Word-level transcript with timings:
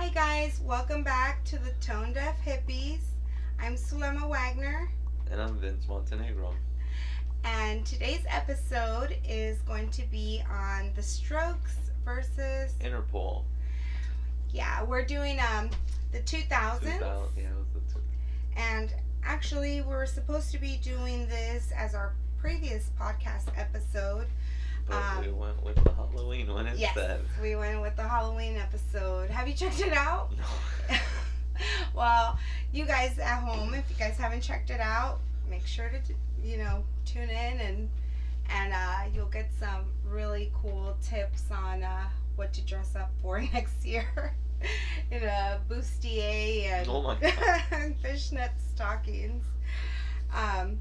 Hi 0.00 0.08
guys, 0.08 0.58
welcome 0.64 1.02
back 1.02 1.44
to 1.44 1.58
the 1.58 1.72
Tone 1.72 2.14
Deaf 2.14 2.42
Hippies. 2.42 3.00
I'm 3.60 3.74
Sulema 3.74 4.26
Wagner, 4.26 4.90
And 5.30 5.42
I'm 5.42 5.58
Vince 5.58 5.86
Montenegro. 5.86 6.54
and 7.44 7.84
today's 7.84 8.24
episode 8.30 9.14
is 9.28 9.58
going 9.60 9.90
to 9.90 10.02
be 10.10 10.42
on 10.50 10.90
the 10.96 11.02
Strokes 11.02 11.76
versus 12.02 12.72
Interpol. 12.80 13.42
yeah, 14.50 14.82
we're 14.84 15.04
doing 15.04 15.38
um 15.38 15.68
the 16.12 16.20
2000s, 16.20 16.80
2000. 16.80 16.98
Yeah, 17.36 17.42
it 17.50 17.56
was 17.58 17.66
the 17.74 17.92
two. 17.92 18.00
and 18.56 18.94
actually 19.22 19.82
we 19.82 19.88
were 19.94 20.06
supposed 20.06 20.50
to 20.52 20.58
be 20.58 20.78
doing 20.78 21.28
this 21.28 21.72
as 21.76 21.94
our 21.94 22.14
previous 22.38 22.88
podcast 22.98 23.48
episode. 23.54 24.28
But 24.86 24.96
Um, 24.96 25.24
we 25.24 25.30
went 25.32 25.62
with 25.62 25.82
the 25.84 25.92
Halloween 25.92 26.52
one 26.52 26.66
Yes, 26.76 26.96
instead. 26.96 27.20
we 27.40 27.56
went 27.56 27.80
with 27.80 27.96
the 27.96 28.02
Halloween 28.08 28.56
episode. 28.56 29.30
Have 29.30 29.46
you 29.48 29.54
checked 29.54 29.80
it 29.80 29.92
out? 29.92 30.30
No. 30.36 30.96
well, 31.94 32.38
you 32.72 32.84
guys 32.86 33.18
at 33.18 33.40
home, 33.40 33.74
if 33.74 33.88
you 33.90 33.96
guys 33.96 34.16
haven't 34.16 34.40
checked 34.42 34.70
it 34.70 34.80
out, 34.80 35.20
make 35.48 35.66
sure 35.66 35.88
to 35.88 35.98
you 36.42 36.56
know 36.58 36.84
tune 37.04 37.28
in 37.28 37.60
and 37.60 37.88
and 38.50 38.72
uh, 38.72 39.02
you'll 39.14 39.26
get 39.26 39.50
some 39.58 39.84
really 40.08 40.50
cool 40.60 40.96
tips 41.02 41.44
on 41.50 41.82
uh, 41.82 42.08
what 42.36 42.52
to 42.54 42.62
dress 42.62 42.96
up 42.96 43.10
for 43.22 43.40
next 43.52 43.84
year 43.84 44.34
in 45.10 45.22
a 45.22 45.60
bustier 45.68 46.80
and 46.80 46.88
Oh 46.88 47.94
fishnet 48.02 48.50
stockings. 48.74 49.44
Um, 50.34 50.78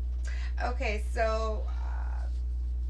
okay, 0.63 1.03
so 1.11 1.63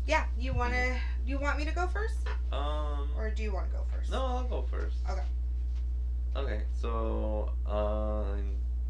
yeah, 0.09 0.25
you 0.39 0.53
wanna 0.53 0.97
you 1.23 1.37
want 1.37 1.59
me 1.59 1.65
to 1.65 1.71
go 1.71 1.85
first, 1.87 2.17
Um. 2.51 3.09
or 3.15 3.29
do 3.29 3.43
you 3.43 3.53
want 3.53 3.69
to 3.69 3.77
go 3.77 3.83
first? 3.93 4.09
No, 4.09 4.25
I'll 4.25 4.43
go 4.43 4.63
first. 4.63 4.97
Okay. 5.07 5.21
Okay, 6.35 6.63
so 6.73 7.51
uh, 7.67 8.23
I 8.23 8.41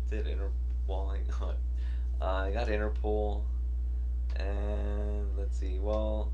did 0.09 0.25
Interpol. 0.27 1.11
uh, 2.21 2.25
I 2.25 2.51
got 2.51 2.67
Interpol, 2.67 3.41
and 4.37 5.37
let's 5.37 5.57
see. 5.59 5.77
Well, 5.79 6.31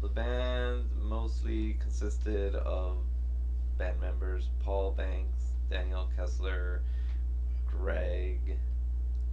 the 0.00 0.08
band 0.08 0.84
mostly 1.02 1.76
consisted 1.80 2.54
of 2.54 2.98
band 3.78 4.00
members: 4.00 4.48
Paul 4.64 4.92
Banks, 4.92 5.54
Daniel 5.68 6.08
Kessler, 6.16 6.82
Greg, 7.66 8.38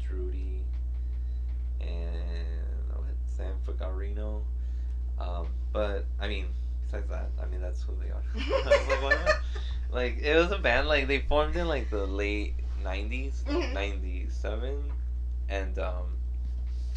Drudy, 0.03 0.64
and 1.81 2.95
what, 2.95 3.05
Sam 3.27 3.53
Fogarino. 3.64 4.41
Um, 5.19 5.47
but 5.73 6.05
I 6.19 6.27
mean, 6.27 6.47
besides 6.85 7.09
that, 7.09 7.29
I 7.41 7.45
mean 7.47 7.61
that's 7.61 7.83
who 7.83 7.93
they 8.01 8.09
are. 8.11 8.23
Like, 8.65 9.01
what 9.01 9.13
am 9.13 9.27
I- 9.27 9.33
like 9.89 10.19
it 10.21 10.35
was 10.35 10.51
a 10.51 10.57
band 10.59 10.87
like 10.89 11.07
they 11.07 11.19
formed 11.21 11.55
in 11.55 11.67
like 11.67 11.89
the 11.89 12.05
late 12.05 12.53
90s 12.83 13.43
Mhm. 13.47 13.73
97 13.73 14.83
and 15.49 15.79
um 15.79 16.17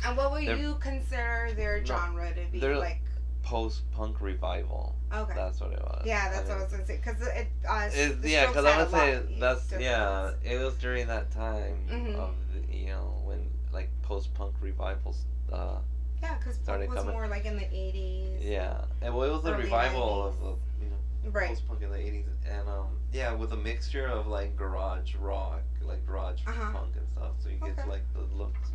And 0.04 0.16
what 0.16 0.32
would 0.32 0.42
you 0.44 0.76
consider 0.80 1.52
their 1.54 1.84
genre 1.84 2.34
to 2.34 2.40
be? 2.52 2.58
they're- 2.58 2.76
Like, 2.78 3.00
post-punk 3.42 4.20
revival 4.20 4.94
okay. 5.12 5.32
that's 5.34 5.60
what 5.60 5.72
it 5.72 5.80
was 5.80 6.02
yeah, 6.04 6.28
that's 6.30 6.50
I 6.50 6.52
what 6.52 6.58
I 6.60 6.62
was 6.64 6.72
gonna 6.72 6.86
say. 6.86 6.96
Because 7.02 7.22
it, 7.22 7.48
uh, 7.68 7.88
It, 7.90 8.18
yeah, 8.24 8.46
because 8.48 8.64
I 8.66 8.76
would 8.82 8.90
say 8.90 9.22
that's 9.38 9.72
yeah. 9.78 10.32
It 10.44 10.58
was 10.62 10.74
during 10.74 11.06
that 11.06 11.30
time 11.30 11.86
Mhm. 11.88 12.16
of 12.16 12.34
the, 12.52 12.76
you 12.76 12.88
know 12.88 13.14
when 13.24 13.48
like 13.72 13.88
post-punk 14.02 14.54
revivals. 14.60 15.24
Uh, 15.50 15.78
Yeah, 16.22 16.36
because 16.38 16.58
punk 16.58 16.88
was 16.88 16.98
coming. 16.98 17.12
more 17.12 17.28
like 17.28 17.44
in 17.46 17.56
the 17.56 17.66
eighties. 17.74 18.42
yeah, 18.42 18.82
and 19.02 19.14
well, 19.14 19.28
it 19.28 19.32
was 19.32 19.44
a 19.46 19.54
revival 19.56 20.00
90s. 20.00 20.26
of 20.28 20.40
the 20.40 20.84
you 20.84 20.90
know 20.90 21.30
Right. 21.30 21.48
post-punk 21.48 21.82
in 21.82 21.90
the 21.90 21.98
eighties, 21.98 22.26
and 22.48 22.68
um 22.68 22.88
yeah, 23.12 23.32
with 23.34 23.52
a 23.52 23.56
mixture 23.56 24.06
of 24.06 24.26
like 24.26 24.56
garage 24.56 25.14
rock, 25.16 25.62
like 25.82 26.06
garage 26.06 26.40
Uh-huh. 26.46 26.72
punk 26.72 26.94
and 26.96 27.06
stuff, 27.08 27.32
so 27.42 27.48
you 27.48 27.56
get 27.56 27.88
like 27.88 28.02
the 28.14 28.20
looks. 28.36 28.70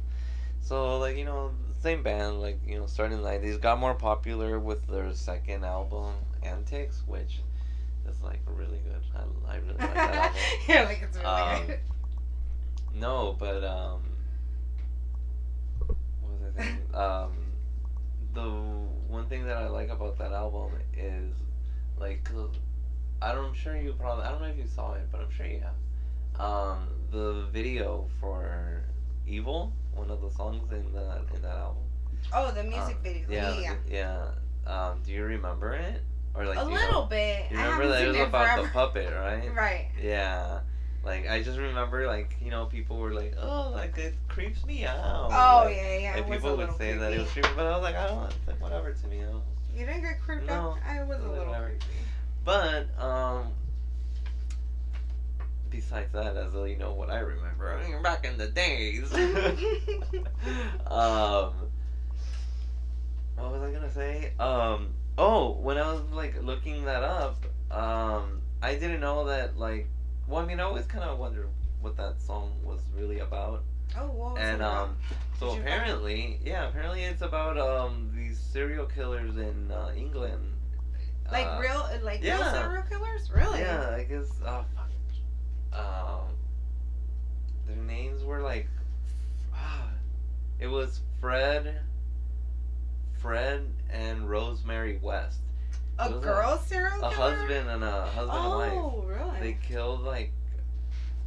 So 0.62 0.98
like 0.98 1.18
you 1.18 1.26
know, 1.26 1.52
same 1.82 2.02
band, 2.04 2.42
like 2.42 2.60
you 2.66 2.80
know, 2.80 2.86
starting 2.88 3.18
in 3.18 3.24
the 3.24 3.30
nineties, 3.30 3.58
got 3.58 3.80
more 3.80 3.94
popular 3.94 4.60
with 4.60 4.86
their 4.88 5.14
second 5.14 5.64
album, 5.64 6.14
Antics, 6.44 7.04
which 7.06 7.42
is 8.10 8.22
like 8.22 8.40
really 8.48 8.80
good. 8.80 9.02
I, 9.16 9.52
I 9.54 9.56
really 9.58 9.78
like 9.78 9.94
that 9.94 10.16
album. 10.16 10.42
yeah, 10.68 10.84
like 10.84 11.02
it's 11.04 11.18
really 11.18 11.28
Um, 11.30 11.68
good. 11.68 11.80
No, 12.96 13.36
but 13.38 13.64
um, 13.64 14.02
was 16.42 16.54
I 16.58 16.98
um, 17.24 17.32
the 18.34 18.50
one 19.08 19.28
thing 19.28 19.46
that 19.46 19.58
I 19.58 19.68
like 19.68 19.90
about 19.90 20.18
that 20.20 20.32
album 20.32 20.72
is 20.96 21.34
like, 22.00 22.28
I 23.22 23.34
don't, 23.34 23.46
I'm 23.46 23.54
sure 23.54 23.76
you 23.76 23.94
probably, 23.94 24.26
I 24.26 24.32
don't 24.32 24.42
know 24.42 24.48
if 24.48 24.58
you 24.58 24.68
saw 24.68 24.94
it, 24.94 25.08
but 25.12 25.22
I'm 25.22 25.32
sure 25.32 25.46
you 25.46 25.62
have. 25.62 25.76
Um, 26.40 26.90
the 27.12 27.48
video 27.54 28.10
for 28.20 28.84
"Evil," 29.26 29.72
one 29.94 30.12
of 30.12 30.20
the 30.20 30.30
songs 30.30 30.70
in 30.72 30.92
that 30.94 31.22
in 31.34 31.42
that 31.42 31.56
album. 31.56 31.84
Oh, 32.34 32.52
the 32.52 32.64
music 32.64 32.98
um, 32.98 33.04
video. 33.04 33.26
Yeah, 33.30 33.60
Yeah. 33.60 33.76
yeah. 33.90 34.32
Um, 34.68 35.00
do 35.06 35.14
you 35.14 35.24
remember 35.24 35.74
it? 35.74 36.02
Or 36.34 36.46
like, 36.46 36.58
a 36.58 36.64
little 36.66 37.04
know? 37.04 37.08
bit. 37.08 37.46
You 37.50 37.58
remember 37.58 37.88
that 37.88 38.04
it 38.04 38.08
was 38.08 38.18
about 38.18 38.48
forever. 38.48 38.62
the 38.64 38.68
puppet, 38.74 39.14
right? 39.14 39.50
Right. 39.56 39.88
Yeah. 40.02 40.60
Like 41.06 41.30
I 41.30 41.44
just 41.44 41.60
remember 41.60 42.08
like, 42.08 42.36
you 42.42 42.50
know, 42.50 42.66
people 42.66 42.98
were 42.98 43.14
like, 43.14 43.36
Oh, 43.40 43.72
like 43.74 43.96
it 43.98 44.16
creeps 44.28 44.66
me 44.66 44.86
out. 44.86 45.30
Oh 45.32 45.66
like, 45.66 45.76
yeah, 45.76 45.98
yeah. 45.98 46.14
like 46.16 46.24
it 46.24 46.30
was 46.30 46.40
a 46.40 46.42
people 46.42 46.58
would 46.58 46.78
say 46.78 46.98
that 46.98 47.14
it 47.14 47.20
was 47.20 47.30
creepy. 47.30 47.48
creepy, 47.48 47.56
but 47.56 47.68
I 47.68 47.74
was 47.74 47.84
like, 47.84 47.96
I 47.96 48.08
don't 48.08 48.26
it's 48.26 48.48
like 48.48 48.62
whatever 48.62 48.92
to 48.92 49.08
me, 49.08 49.20
you. 49.20 49.42
You 49.76 49.86
didn't 49.86 50.02
get 50.02 50.20
creeped 50.20 50.50
out. 50.50 50.78
No, 50.78 50.82
I 50.84 51.04
was 51.04 51.20
a 51.20 51.30
little 51.30 51.46
whatever. 51.46 51.68
creepy. 51.68 51.86
But, 52.44 52.88
um 53.00 53.54
besides 55.70 56.12
that, 56.14 56.36
as 56.38 56.54
you 56.54 56.78
know 56.78 56.94
what 56.94 57.12
I 57.12 57.20
remember 57.20 58.02
back 58.02 58.26
in 58.26 58.38
the 58.38 58.48
days. 58.48 59.14
um 60.88 61.54
what 63.36 63.52
was 63.52 63.62
I 63.62 63.72
gonna 63.72 63.92
say? 63.92 64.32
Um 64.40 64.94
oh, 65.20 65.52
when 65.52 65.78
I 65.78 65.92
was 65.92 66.02
like 66.12 66.42
looking 66.42 66.86
that 66.86 67.04
up, 67.04 67.46
um 67.70 68.42
I 68.64 68.74
didn't 68.74 69.02
know 69.02 69.26
that 69.26 69.60
like 69.60 69.88
well 70.28 70.42
I 70.42 70.46
mean 70.46 70.60
I 70.60 70.64
always 70.64 70.86
kinda 70.88 71.16
wondered 71.16 71.48
what 71.82 71.96
that 71.98 72.20
song 72.22 72.52
was 72.64 72.80
really 72.96 73.20
about. 73.20 73.64
oh, 73.98 74.08
was 74.12 74.38
And 74.40 74.62
um 74.62 74.98
so 75.40 75.52
Did 75.56 75.62
apparently 75.62 76.40
yeah, 76.44 76.68
apparently 76.70 77.04
it's 77.04 77.22
about 77.22 77.58
um 77.58 78.12
these 78.16 78.38
serial 78.40 78.86
killers 78.86 79.36
in 79.38 79.72
uh, 79.72 79.92
England. 79.96 80.54
like 81.32 81.46
uh, 81.46 81.60
real, 81.62 81.88
like 82.04 82.22
real 82.22 82.38
yeah. 82.40 82.52
serial 82.54 82.84
killers, 82.84 83.30
really? 83.32 83.60
Yeah, 83.60 83.96
I 83.96 84.04
guess. 84.04 84.30
Oh 84.46 84.64
fuck. 84.76 84.90
Um, 85.74 86.30
their 87.68 87.76
names 87.84 88.24
were 88.24 88.42
like. 88.42 88.68
ah, 89.54 89.90
it 90.60 90.68
was 90.68 91.02
Fred. 91.20 91.80
Fred 93.22 93.66
and 93.92 94.30
Rosemary 94.30 95.00
West, 95.02 95.40
A 95.98 96.10
was 96.10 96.18
a- 96.18 96.20
girl 96.26 96.58
serial 96.66 97.02
a 97.04 97.10
husband 97.10 97.70
and 97.70 97.84
a 97.84 98.06
husband 98.08 98.38
and 98.40 98.56
wife. 98.56 98.74
Oh, 98.76 99.04
really? 99.08 99.40
They 99.40 99.58
killed 99.66 100.02
like, 100.02 100.32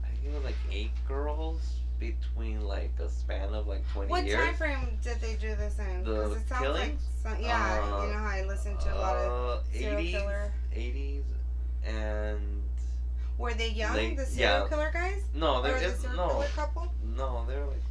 I 0.05 0.09
think 0.09 0.27
it 0.27 0.35
was 0.35 0.45
like 0.45 0.57
eight 0.71 0.91
girls 1.07 1.61
between 1.99 2.61
like 2.61 2.93
a 3.01 3.09
span 3.09 3.55
of 3.55 3.67
like 3.67 3.83
twenty 3.93 4.11
What 4.11 4.25
years. 4.25 4.45
time 4.45 4.55
frame 4.55 4.99
did 5.03 5.21
they 5.21 5.35
do 5.35 5.55
this 5.57 5.79
in? 5.79 6.05
The 6.05 6.11
Because 6.13 6.37
it 6.37 6.49
sounds 6.49 6.63
killings? 6.63 7.03
like 7.25 7.35
some, 7.35 7.43
yeah, 7.45 7.81
Uh, 7.83 8.03
you 8.05 8.13
know 8.13 8.19
how 8.19 8.27
I 8.29 8.45
listen 8.45 8.77
to 8.79 8.95
a 8.95 8.99
lot 8.99 9.17
of 9.17 9.59
Uh, 9.59 9.63
serial 9.73 10.01
80s, 10.01 10.11
killer. 10.13 10.53
80s, 10.75 11.25
and 11.85 12.63
Were 13.39 13.55
they 13.55 13.71
young, 13.71 13.95
late- 13.95 14.17
the 14.17 14.27
serial 14.27 14.63
yeah. 14.65 14.69
killer 14.69 14.91
guys? 14.93 15.23
no, 15.35 15.57
or 15.57 15.63
there 15.63 15.91
the 15.91 16.09
no. 16.17 16.29
killer 16.29 16.47
couple? 16.55 16.93
No, 17.17 17.45
they 17.49 17.57
were 17.57 17.67
like 17.67 17.83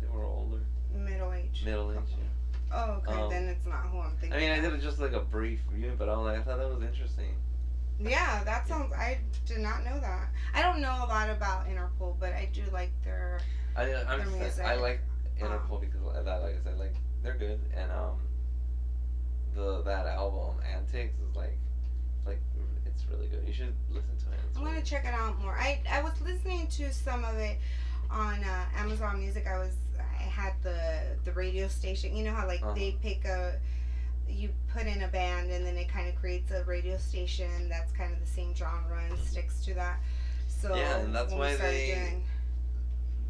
they 0.00 0.06
were 0.08 0.24
older, 0.24 0.60
Middle 0.94 1.32
age. 1.32 1.62
middle 1.64 1.90
age. 1.92 1.98
Oh, 2.74 3.00
okay, 3.06 3.12
Um, 3.20 3.30
then 3.30 3.44
it's 3.44 3.66
not 3.66 3.86
who 3.86 4.00
I'm 4.00 4.16
thinking. 4.16 4.32
I 4.32 4.40
mean, 4.40 4.50
I 4.50 4.60
did 4.60 4.80
just 4.80 4.98
like 4.98 5.12
a 5.12 5.20
brief 5.20 5.60
view, 5.72 5.92
but 5.96 6.08
I 6.08 6.16
was 6.16 6.24
like, 6.26 6.38
I 6.40 6.42
thought 6.42 6.58
that 6.58 6.68
was 6.68 6.82
interesting. 6.82 7.36
Yeah, 8.00 8.42
that 8.44 8.66
sounds. 8.66 8.92
I 8.92 9.18
did 9.46 9.58
not 9.58 9.84
know 9.84 10.00
that. 10.00 10.28
I 10.52 10.62
don't 10.62 10.80
know 10.80 10.90
a 10.90 11.06
lot 11.06 11.30
about 11.30 11.68
Interpol, 11.68 12.16
but 12.18 12.32
I 12.32 12.48
do 12.52 12.62
like 12.72 12.90
their. 13.04 13.38
I 13.76 13.82
I'm 13.82 14.32
Their 14.32 14.44
just 14.46 14.56
saying, 14.56 14.68
I 14.68 14.74
like 14.74 15.00
Interpol 15.40 15.80
because 15.80 16.00
of 16.02 16.24
that, 16.24 16.42
like 16.42 16.56
I 16.60 16.64
said, 16.64 16.78
like 16.78 16.94
they're 17.22 17.36
good, 17.36 17.60
and 17.76 17.90
um, 17.92 18.18
the 19.54 19.82
that 19.82 20.06
album 20.06 20.56
Antics 20.64 21.14
is 21.20 21.36
like, 21.36 21.56
like 22.26 22.40
it's 22.86 23.04
really 23.10 23.28
good. 23.28 23.44
You 23.46 23.52
should 23.54 23.74
listen 23.90 24.10
to 24.18 24.32
it. 24.32 24.38
It's 24.48 24.56
I'm 24.56 24.64
really- 24.64 24.74
gonna 24.74 24.84
check 24.84 25.04
it 25.04 25.14
out 25.14 25.40
more. 25.40 25.56
I 25.56 25.80
I 25.88 26.02
was 26.02 26.20
listening 26.20 26.66
to 26.68 26.92
some 26.92 27.24
of 27.24 27.36
it 27.36 27.58
on 28.14 28.42
uh, 28.44 28.64
Amazon 28.76 29.18
Music. 29.20 29.46
I 29.46 29.58
was 29.58 29.74
I 29.98 30.22
had 30.22 30.54
the 30.62 31.00
the 31.24 31.32
radio 31.32 31.68
station. 31.68 32.16
You 32.16 32.24
know 32.24 32.32
how 32.32 32.46
like 32.46 32.62
Uh-huh. 32.62 32.74
they 32.74 32.92
pick 33.02 33.24
a 33.24 33.58
you 34.28 34.48
put 34.72 34.86
in 34.86 35.02
a 35.02 35.08
band 35.08 35.50
and 35.50 35.66
then 35.66 35.76
it 35.76 35.88
kind 35.88 36.08
of 36.08 36.14
creates 36.16 36.50
a 36.50 36.64
radio 36.64 36.96
station 36.96 37.68
that's 37.68 37.92
kind 37.92 38.12
of 38.12 38.18
the 38.20 38.26
same 38.26 38.54
genre 38.54 38.98
and 39.04 39.12
Mhm. 39.18 39.26
sticks 39.30 39.64
to 39.66 39.74
that. 39.74 40.00
So 40.48 40.74
Yeah, 40.74 40.96
and 40.98 41.14
that's 41.14 41.32
why 41.32 41.54
they- 41.56 41.94
doing- 41.94 42.24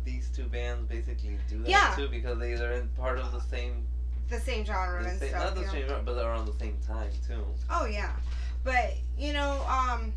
These 0.05 0.29
two 0.31 0.45
bands 0.45 0.87
basically 0.89 1.39
do 1.49 1.59
that 1.63 1.69
Yeah. 1.69 1.95
too 1.97 2.09
because 2.09 2.39
they 2.39 2.53
are 2.55 2.73
in 2.75 2.89
part 2.91 3.19
of 3.19 3.33
the 3.33 3.41
same, 3.41 3.87
the 4.29 4.39
same 4.39 4.65
genre 4.65 5.03
the 5.03 5.09
and 5.11 5.19
same 5.19 5.31
stuff. 5.31 5.45
not 5.45 5.55
the 5.55 5.61
you 5.63 5.67
know? 5.67 5.73
same, 5.73 5.89
genre, 5.89 6.03
but 6.05 6.15
they're 6.15 6.29
around 6.31 6.47
the 6.47 6.59
same 6.59 6.79
time 6.87 7.11
too. 7.27 7.45
Oh 7.71 7.87
yeah, 7.87 8.13
but 8.63 8.95
you 9.19 9.33
know, 9.33 9.63
um, 9.67 10.13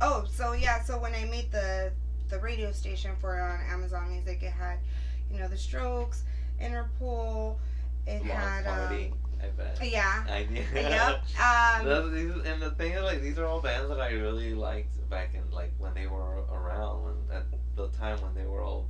Oh, 0.00 0.26
so 0.30 0.52
yeah, 0.52 0.82
so 0.82 0.98
when 0.98 1.14
I 1.14 1.24
made 1.24 1.50
the 1.50 1.90
the 2.28 2.38
radio 2.38 2.72
station 2.72 3.12
for 3.20 3.38
it 3.38 3.42
on 3.42 3.60
Amazon 3.72 4.10
Music, 4.10 4.42
it 4.42 4.52
had, 4.52 4.78
you 5.30 5.38
know, 5.38 5.48
the 5.48 5.56
Strokes, 5.56 6.22
Interpol, 6.60 7.56
it 8.06 8.22
had 8.22 8.64
Party. 8.64 9.12
I 9.42 9.46
bet. 9.48 9.78
um, 9.80 9.86
yeah, 9.88 10.24
I 10.30 10.46
knew. 10.50 10.64
yep, 10.74 11.22
um, 11.38 12.14
these- 12.14 12.44
and 12.46 12.60
the 12.62 12.70
thing 12.72 12.92
is, 12.92 13.02
like, 13.02 13.20
these 13.20 13.38
are 13.38 13.46
all 13.46 13.60
bands 13.60 13.88
that 13.88 14.00
I 14.00 14.10
really 14.12 14.54
liked 14.54 15.08
back 15.10 15.34
in, 15.34 15.42
like, 15.50 15.72
when 15.78 15.92
they 15.94 16.06
were 16.06 16.42
around, 16.52 17.04
when 17.04 17.36
at 17.36 17.44
the 17.76 17.88
time 17.88 18.20
when 18.22 18.34
they 18.34 18.48
were 18.48 18.62
all 18.62 18.86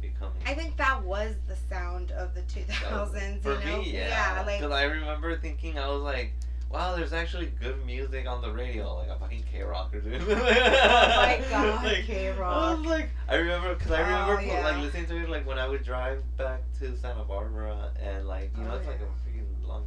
becoming. 0.00 0.40
I 0.46 0.54
think 0.54 0.76
that 0.76 1.02
was 1.02 1.34
the 1.48 1.56
sound 1.68 2.12
of 2.12 2.34
the 2.34 2.42
2000s. 2.42 3.42
For 3.42 3.54
you 3.58 3.64
know, 3.70 3.78
me, 3.82 3.92
yeah. 3.94 4.44
like 4.46 4.60
Because 4.60 4.72
I 4.72 4.84
remember 4.84 5.36
thinking, 5.36 5.78
I 5.78 5.88
was 5.88 6.02
like, 6.02 6.32
wow, 6.70 6.94
there's 6.96 7.12
actually 7.12 7.46
good 7.60 7.84
music 7.86 8.26
on 8.28 8.42
the 8.42 8.50
radio. 8.52 8.94
Like, 8.96 9.08
a 9.08 9.18
fucking 9.18 9.44
K 9.50 9.62
Rocker, 9.62 10.00
dude. 10.00 10.20
oh 10.22 10.26
my 10.34 11.42
God, 11.50 11.84
I 11.86 12.02
K-Rock. 12.06 12.78
was 12.78 12.86
like, 12.86 13.10
I 13.28 13.36
remember, 13.36 13.74
because 13.74 13.90
I 13.92 14.00
remember, 14.00 14.38
Oh, 14.38 14.40
yeah. 14.44 14.64
like, 14.64 14.76
listening 14.82 15.06
to 15.06 15.16
it, 15.22 15.28
like, 15.30 15.46
when 15.46 15.58
I 15.58 15.66
would 15.66 15.82
drive 15.84 16.22
back 16.36 16.60
to 16.80 16.96
Santa 16.96 17.24
Barbara, 17.24 17.90
and, 18.02 18.26
like, 18.28 18.50
you 18.56 18.64
know, 18.64 18.72
Oh, 18.72 18.76
it's 18.76 18.86
like 18.86 19.00
a 19.00 19.28
freaking 19.28 19.46
long 19.66 19.86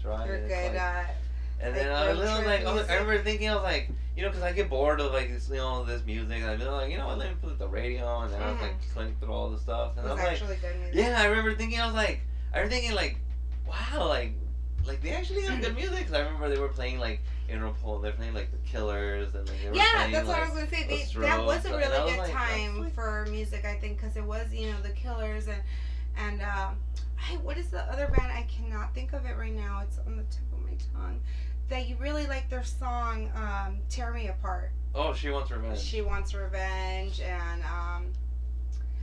drive. 0.00 0.26
you're 0.28 0.46
good. 0.48 0.72
like, 0.74 0.80
uh, 0.80 1.02
and 1.60 1.72
like 1.74 1.82
then 1.82 1.90
I 1.92 2.08
was 2.12 2.18
like, 2.46 2.64
I, 2.66 2.72
was, 2.74 2.88
I 2.88 2.94
remember 2.94 3.22
thinking, 3.22 3.48
I 3.48 3.54
was 3.54 3.64
like, 3.64 3.90
you 4.14 4.22
know, 4.22 4.28
because 4.28 4.42
I 4.42 4.52
get 4.52 4.68
bored 4.70 5.00
of 5.00 5.12
like 5.12 5.30
this, 5.30 5.48
you 5.48 5.56
know, 5.56 5.84
this 5.84 6.04
music. 6.04 6.38
And 6.42 6.50
I'd 6.50 6.58
be 6.58 6.64
like, 6.66 6.90
you 6.90 6.98
know 6.98 7.06
what, 7.06 7.18
let 7.18 7.30
me 7.30 7.36
put 7.42 7.58
the 7.58 7.66
radio 7.68 8.04
on. 8.06 8.24
And 8.26 8.34
then 8.34 8.42
I 8.42 8.52
was 8.52 8.60
like 8.60 8.74
clicking 8.92 9.16
through 9.20 9.32
all 9.32 9.48
the 9.50 9.58
stuff. 9.58 9.92
it 9.96 10.00
And 10.00 10.08
I 10.08 10.12
was 10.12 10.20
like, 10.22 10.32
actually 10.32 10.56
good 10.56 10.76
music. 10.78 10.94
yeah, 10.94 11.16
I 11.20 11.24
remember 11.26 11.54
thinking, 11.54 11.80
I 11.80 11.86
was 11.86 11.94
like, 11.94 12.20
I 12.52 12.58
remember 12.58 12.74
thinking 12.74 12.94
like, 12.94 13.16
wow, 13.66 14.06
like, 14.08 14.32
like 14.86 15.00
they 15.02 15.10
actually 15.10 15.42
have 15.42 15.60
good 15.60 15.74
music. 15.74 15.98
Because 15.98 16.14
I 16.14 16.20
remember 16.20 16.48
they 16.48 16.58
were 16.58 16.68
playing 16.68 16.98
like 16.98 17.20
Interpol, 17.50 18.02
they're 18.02 18.12
playing 18.12 18.34
like 18.34 18.50
the 18.50 18.58
Killers, 18.68 19.34
and 19.34 19.48
like 19.48 19.60
they 19.62 19.68
were 19.70 19.74
Yeah, 19.76 19.84
playing, 19.94 20.12
that's 20.12 20.28
what 20.28 20.38
I 20.38 20.44
was 20.44 20.50
gonna 20.54 20.68
say. 20.70 20.82
the 20.84 20.88
They, 21.18 21.26
that 21.26 21.44
was 21.44 21.64
a 21.64 21.70
really 21.76 21.88
was 21.88 22.10
good 22.12 22.18
like, 22.18 22.32
time 22.32 22.80
like- 22.80 22.94
for 22.94 23.26
music, 23.30 23.64
I 23.64 23.74
think, 23.76 24.00
because 24.00 24.16
it 24.16 24.24
was 24.24 24.52
you 24.52 24.70
know 24.72 24.80
the 24.82 24.90
Killers 24.90 25.48
and 25.48 25.62
and 26.18 26.40
um, 26.42 26.76
I, 27.18 27.36
what 27.42 27.58
is 27.58 27.68
the 27.68 27.80
other 27.92 28.06
band? 28.08 28.32
I 28.32 28.42
cannot 28.48 28.94
think 28.94 29.12
of 29.12 29.26
it 29.26 29.36
right 29.36 29.52
now. 29.54 29.80
It's 29.82 29.98
on 30.06 30.16
the 30.16 30.22
tip 30.24 30.42
of 30.52 30.64
my 30.64 30.76
tongue. 30.94 31.20
That 31.68 31.88
you 31.88 31.96
really 31.96 32.26
like 32.26 32.48
their 32.48 32.62
song, 32.64 33.30
um, 33.34 33.78
"Tear 33.90 34.12
Me 34.12 34.28
Apart." 34.28 34.70
Oh, 34.94 35.12
she 35.12 35.28
wants 35.30 35.50
revenge. 35.50 35.78
She 35.80 36.00
wants 36.00 36.32
revenge, 36.32 37.20
and 37.20 37.62
um, 37.64 38.06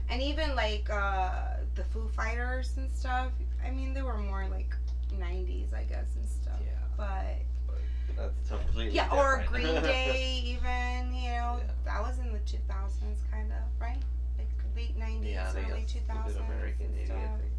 and 0.08 0.20
even 0.22 0.54
like 0.56 0.88
uh, 0.90 1.58
the 1.74 1.84
Foo 1.84 2.08
Fighters 2.08 2.72
and 2.78 2.90
stuff. 2.92 3.30
I 3.64 3.70
mean, 3.70 3.94
they 3.94 4.02
were 4.02 4.16
more 4.18 4.46
like 4.50 4.74
'90s, 5.18 5.72
I 5.74 5.84
guess, 5.84 6.06
and 6.16 6.28
stuff. 6.28 6.58
yeah, 6.60 6.72
But 6.96 7.76
but 8.16 8.32
that's 8.36 8.48
completely 8.48 8.94
yeah, 8.94 9.08
or. 9.12 9.44
Green 9.48 9.82
Day, 9.82 10.42
even 10.44 11.14
you 11.14 11.30
know, 11.30 11.58
Yeah. 11.60 11.70
that 11.84 12.02
was 12.02 12.18
in 12.18 12.32
the 12.32 12.38
2000s, 12.40 13.18
kind 13.30 13.50
of, 13.52 13.80
right? 13.80 13.98
Like 14.38 14.48
late 14.76 14.98
90s, 14.98 15.32
yeah, 15.32 15.50
early 15.52 15.84
2000s. 15.86 16.36
American 16.46 16.86
and 16.86 16.94
idiot 16.94 17.06
stuff. 17.06 17.18
thing. 17.40 17.50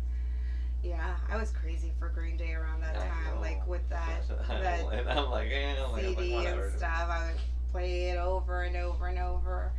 Yeah, 0.84 1.16
I 1.30 1.38
was 1.38 1.50
crazy 1.52 1.92
for 1.98 2.10
Green 2.10 2.38
Day 2.38 2.54
around 2.54 2.82
that 2.82 2.96
I 2.96 3.08
time, 3.08 3.36
know. 3.36 3.42
like 3.42 3.66
with 3.68 3.88
that 3.90 4.22
that 4.48 4.80
and 4.94 5.10
I'm 5.10 5.30
like, 5.32 5.50
eh, 5.52 5.76
I'm 5.84 5.92
like, 5.94 6.06
like, 6.06 6.18
CD 6.20 6.36
whatever. 6.36 6.66
and 6.68 6.78
stuff. 6.78 7.10
I 7.10 7.32
would 7.32 7.42
play 7.72 8.10
it 8.10 8.18
over 8.18 8.62
and 8.64 8.76
over 8.78 9.08
and 9.08 9.18
over. 9.18 9.72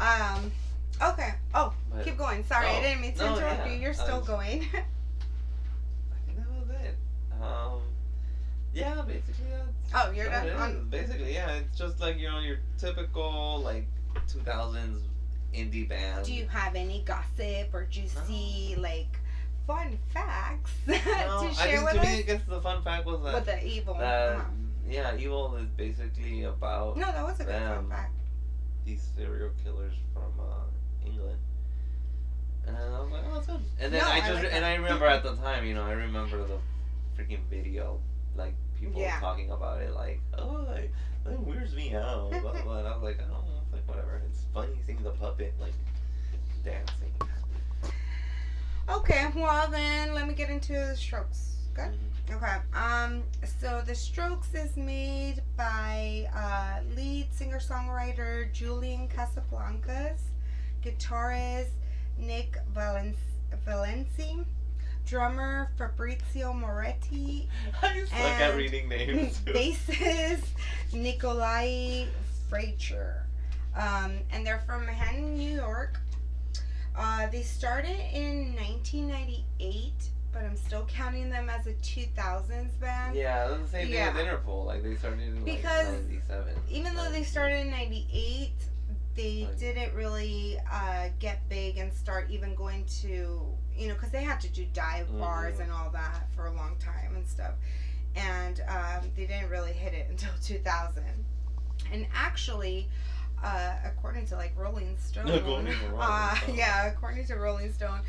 Um, 0.00 0.50
okay. 1.00 1.34
Oh, 1.54 1.72
But 1.94 2.04
keep 2.04 2.16
going. 2.18 2.44
Sorry, 2.44 2.66
I 2.66 2.78
Oh, 2.78 2.82
didn't 2.82 3.02
mean 3.02 3.14
to 3.14 3.24
no, 3.24 3.36
interrupt 3.36 3.66
yeah, 3.66 3.72
you. 3.72 3.78
You're 3.80 3.94
still 3.94 4.18
was- 4.18 4.26
going. 4.26 4.62
I 4.74 6.26
think 6.26 6.38
that 6.38 6.48
was 6.58 6.70
it. 6.70 6.96
Um, 7.40 7.80
yeah, 8.74 9.02
basically 9.06 9.46
that's. 9.50 10.08
oh, 10.08 10.10
you're 10.12 10.28
done. 10.30 10.48
On, 10.50 10.88
Basically, 10.90 11.34
yeah, 11.34 11.54
it's 11.56 11.76
just 11.78 12.00
like 12.00 12.18
you 12.18 12.28
know 12.28 12.38
your 12.40 12.58
typical 12.78 13.60
like 13.64 13.86
2000s 14.28 15.00
indie 15.54 15.88
band. 15.88 16.24
do 16.24 16.32
you 16.32 16.46
have 16.46 16.74
any 16.76 17.02
gossip 17.04 17.72
or 17.72 17.84
juicy 17.90 18.76
like 18.78 19.18
fun 19.66 19.98
facts 20.14 20.70
No, 20.86 20.94
to 20.96 21.00
I 21.02 21.52
share 21.52 21.66
think 21.78 21.84
with 21.84 21.94
to 21.94 22.00
us? 22.00 22.06
me, 22.06 22.18
I 22.18 22.22
guess 22.22 22.40
the 22.48 22.60
fun 22.60 22.82
fact 22.82 23.06
was 23.06 23.22
that 23.24 23.34
with 23.34 23.46
the 23.46 23.66
evil. 23.66 23.94
that 23.94 24.36
uh-huh. 24.36 24.44
yeah, 24.88 25.16
evil 25.16 25.56
is 25.56 25.66
basically 25.76 26.44
about 26.44 26.96
No, 26.96 27.06
that 27.06 27.24
was 27.24 27.40
a 27.40 27.44
good 27.44 27.54
fun 27.54 27.88
fact. 27.88 28.12
these 28.86 29.02
serial 29.16 29.50
killers 29.64 29.94
from 30.14 30.32
uh, 30.38 31.06
England. 31.06 31.38
And 32.66 32.76
I 32.76 33.00
was 33.00 33.10
like, 33.10 33.22
oh, 33.28 33.34
that's 33.34 33.46
good. 33.46 33.60
And 33.80 33.92
then 33.92 34.00
No, 34.00 34.08
I 34.08 34.16
I 34.16 34.20
just 34.20 34.42
like 34.44 34.52
and. 34.52 34.64
I 34.64 34.74
remember 34.74 35.06
at 35.06 35.22
the 35.24 35.34
time, 35.36 35.66
you 35.66 35.74
know, 35.74 35.82
I 35.82 35.92
remember 35.92 36.38
the 36.46 36.58
freaking 37.18 37.40
video, 37.50 37.98
like 38.36 38.54
people 38.78 39.00
Yeah. 39.00 39.18
talking 39.20 39.50
about 39.50 39.80
it, 39.82 39.94
like, 39.94 40.20
oh, 40.38 40.64
like, 40.68 40.92
that 41.24 41.40
weirds 41.40 41.74
me 41.74 41.94
out. 41.94 42.30
blah, 42.30 42.40
blah, 42.40 42.62
blah. 42.62 42.78
And 42.78 42.88
I 42.88 42.94
was 42.94 43.02
like, 43.02 43.20
oh, 43.30 43.44
it's 43.64 43.72
like 43.72 43.88
whatever. 43.88 44.22
It's 44.28 44.44
funny 44.54 44.72
seeing 44.86 45.02
the 45.02 45.10
puppet 45.10 45.54
like 45.60 45.74
dancing. 46.64 47.12
Okay, 48.88 49.26
well 49.36 49.70
then 49.70 50.14
let 50.14 50.26
me 50.26 50.34
get 50.34 50.50
into 50.50 50.72
the 50.72 50.96
strokes. 50.96 51.56
Good. 51.74 51.92
Mhm. 52.28 52.36
Okay. 52.36 52.56
Um. 52.78 53.22
So 53.60 53.82
the 53.84 53.94
Strokes 53.94 54.54
is 54.54 54.76
made 54.76 55.42
by 55.56 56.28
uh, 56.34 56.80
lead 56.96 57.32
singer 57.32 57.58
songwriter 57.58 58.52
Julian 58.52 59.08
Casablancas, 59.08 60.20
guitarist 60.84 61.70
Nick 62.18 62.58
Valen- 62.74 63.14
Valensi, 63.66 64.44
drummer 65.10 65.68
Fabrizio 65.76 66.52
Moretti, 66.52 67.48
I 67.82 68.04
suck 68.04 68.12
at 68.20 68.50
And 68.50 68.56
reading 68.56 68.88
names. 68.88 69.40
bassist 69.44 70.46
Nikolai 70.92 72.04
Fracher. 72.48 73.22
Um, 73.76 74.18
and 74.32 74.46
they're 74.46 74.62
from 74.66 74.86
Manhattan, 74.86 75.36
New 75.36 75.50
York. 75.52 75.98
Uh, 76.96 77.26
they 77.30 77.42
started 77.42 77.96
in 78.14 78.54
1998, 78.54 79.92
but 80.32 80.44
I'm 80.44 80.56
still 80.56 80.86
counting 80.88 81.28
them 81.28 81.50
as 81.50 81.66
a 81.66 81.72
2000s 81.74 82.78
band. 82.80 83.16
yeah, 83.16 83.48
that's 83.48 83.62
the 83.62 83.68
same 83.68 83.86
thing 83.86 83.94
Yeah. 83.94 84.10
as 84.10 84.14
Interpol. 84.16 84.64
Like 84.66 84.84
they 84.84 84.94
started 84.94 85.22
in 85.22 85.42
Because 85.44 85.88
like 85.88 86.02
'97. 86.28 86.54
Even 86.70 86.94
though 86.94 87.10
they 87.10 87.24
started 87.24 87.60
in 87.66 87.70
98, 87.70 88.50
they 89.16 89.44
Like- 89.44 89.58
didn't 89.58 89.92
really 89.94 90.56
uh, 90.72 91.08
get 91.18 91.48
big 91.48 91.78
and 91.78 91.92
start 91.92 92.30
even 92.30 92.54
going 92.54 92.84
to, 93.02 93.44
you 93.80 93.88
know, 93.88 93.94
because 93.94 94.10
they 94.10 94.22
had 94.22 94.40
to 94.42 94.48
do 94.48 94.66
dive 94.74 95.10
bars 95.18 95.56
Mhm. 95.56 95.62
and 95.64 95.72
all 95.72 95.90
that 95.90 96.26
for 96.36 96.46
a 96.46 96.52
long 96.52 96.76
time 96.78 97.16
and 97.16 97.26
stuff. 97.26 97.54
And 98.14 98.60
um, 98.68 99.10
they 99.16 99.24
didn't 99.26 99.48
really 99.50 99.72
hit 99.72 99.94
it 99.94 100.06
until 100.10 100.30
2000. 100.42 101.02
And 101.92 102.06
actually, 102.14 102.88
uh, 103.42 103.74
according 103.84 104.26
to 104.26 104.36
like 104.36 104.52
Rolling 104.56 104.96
Stone, 104.98 105.26
to 105.26 105.40
Rolling 105.40 105.68
uh, 105.98 106.34
Stone. 106.36 106.54
yeah, 106.56 106.86
according 106.86 107.24
to 107.26 107.36
Rolling 107.36 107.72
Stone, 107.72 108.00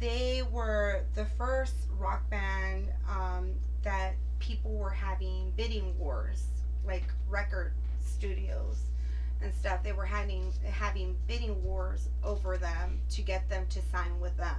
they 0.00 0.42
were 0.52 1.00
the 1.14 1.24
first 1.24 1.74
rock 1.98 2.28
band 2.28 2.88
um, 3.08 3.52
that 3.82 4.14
people 4.38 4.74
were 4.74 4.90
having 4.90 5.50
bidding 5.56 5.98
wars, 5.98 6.44
like 6.86 7.04
record 7.28 7.72
studios 8.04 8.80
and 9.42 9.54
stuff. 9.54 9.82
They 9.82 9.92
were 9.92 10.04
having 10.04 10.52
having 10.70 11.16
bidding 11.26 11.62
wars 11.64 12.08
over 12.22 12.58
them 12.58 13.00
to 13.10 13.22
get 13.22 13.48
them 13.48 13.66
to 13.70 13.80
sign 13.90 14.20
with 14.20 14.36
them, 14.36 14.56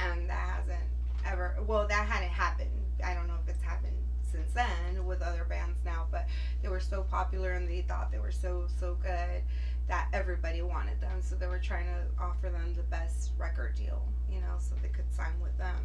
and 0.00 0.28
that 0.28 0.60
hasn't 0.60 0.84
ever. 1.26 1.56
Well, 1.66 1.86
that 1.88 2.06
hadn't 2.06 2.30
happened. 2.30 2.70
I 3.04 3.14
don't 3.14 3.26
know 3.26 3.36
if 3.42 3.48
it's 3.48 3.62
happened 3.62 3.94
since 4.30 4.52
then 4.52 5.06
with 5.06 5.22
other 5.22 5.44
bands 5.48 5.78
now, 5.84 6.06
but 6.10 6.26
they 6.62 6.68
were 6.68 6.80
so 6.80 7.02
popular 7.02 7.52
and 7.52 7.68
they 7.68 7.82
thought 7.82 8.10
they 8.12 8.18
were 8.18 8.32
so 8.32 8.66
so 8.78 8.96
good 9.02 9.42
that 9.88 10.08
everybody 10.12 10.62
wanted 10.62 11.00
them. 11.00 11.22
So 11.22 11.34
they 11.34 11.46
were 11.46 11.58
trying 11.58 11.86
to 11.86 12.22
offer 12.22 12.50
them 12.50 12.74
the 12.76 12.82
best 12.84 13.30
record 13.38 13.74
deal, 13.74 14.02
you 14.30 14.40
know, 14.40 14.56
so 14.58 14.74
they 14.82 14.88
could 14.88 15.10
sign 15.12 15.32
with 15.42 15.56
them. 15.58 15.76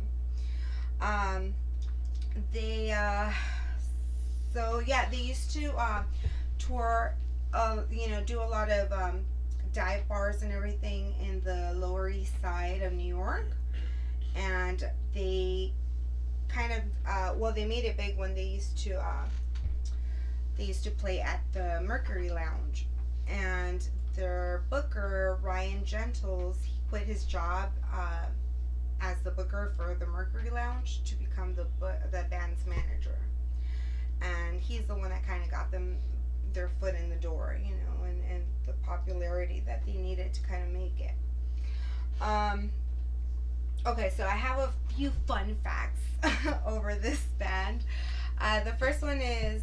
Um, 1.02 1.54
they 2.52 2.92
uh, 2.92 3.32
so 4.54 4.82
yeah, 4.86 5.10
they 5.10 5.18
used 5.18 5.52
to 5.54 5.74
uh, 5.78 6.04
tour, 6.60 7.16
uh, 7.54 7.78
you 7.92 8.10
know, 8.10 8.22
do 8.22 8.40
a 8.40 8.44
lot 8.44 8.70
of 8.70 8.92
um, 8.92 9.22
dive 9.74 10.08
bars 10.08 10.44
and 10.44 10.52
everything 10.52 11.16
in 11.22 11.42
the 11.44 11.74
Lower 11.76 12.10
East 12.10 12.40
Side 12.42 12.82
of 12.84 12.94
New 12.94 13.08
York, 13.08 13.48
and 14.36 14.90
they 15.14 15.74
kind 16.48 16.74
of 16.74 16.80
uh, 17.08 17.34
well, 17.36 17.52
they 17.52 17.66
made 17.66 17.86
it 17.86 17.98
big 17.98 18.18
when 18.18 18.34
they 18.36 18.44
used 18.44 18.78
to 18.80 19.00
uh, 19.00 19.26
they 20.58 20.66
used 20.66 20.84
to 20.84 20.92
play 20.92 21.20
at 21.20 21.42
the 21.54 21.82
Mercury 21.86 22.30
Lounge, 22.30 22.88
and 23.28 23.88
their 24.16 24.64
booker 24.70 25.40
Ryan 25.42 25.84
Gentles 25.84 26.58
he 26.64 26.74
quit 26.90 27.04
his 27.04 27.26
job 27.26 27.72
uh, 27.94 28.26
as 29.02 29.22
the 29.22 29.32
booker 29.32 29.74
for 29.76 29.96
the 30.00 30.06
Mercury 30.06 30.50
Lounge 30.50 31.02
to 31.06 31.16
become 31.16 31.56
the 31.56 31.66
the 32.12 32.26
band's 32.30 32.66
manager, 32.66 33.18
and 34.22 34.60
he's 34.62 34.86
the 34.86 34.96
one 34.96 35.10
that 35.10 35.26
kind 35.26 35.44
of 35.44 35.50
got 35.50 35.72
them 35.72 35.98
their 36.54 36.70
foot 36.80 36.96
in 36.96 37.10
the 37.10 37.16
door, 37.16 37.58
you 37.66 37.72
know, 37.72 38.04
and, 38.06 38.24
and 38.32 38.44
the 38.68 38.74
popularity 38.86 39.64
that 39.66 39.84
they 39.86 39.94
needed 39.94 40.34
to 40.34 40.42
kind 40.44 40.64
of 40.64 40.70
make 40.70 41.00
it. 41.00 41.16
Um, 42.22 42.70
okay, 43.86 44.12
so 44.16 44.24
I 44.26 44.36
have 44.36 44.60
a 44.60 44.72
few 44.94 45.12
fun 45.28 45.56
facts 45.64 46.02
over 46.66 46.96
this 46.96 47.22
band. 47.40 47.84
Uh, 48.40 48.64
the 48.64 48.74
first 48.74 49.02
one 49.02 49.22
is 49.22 49.62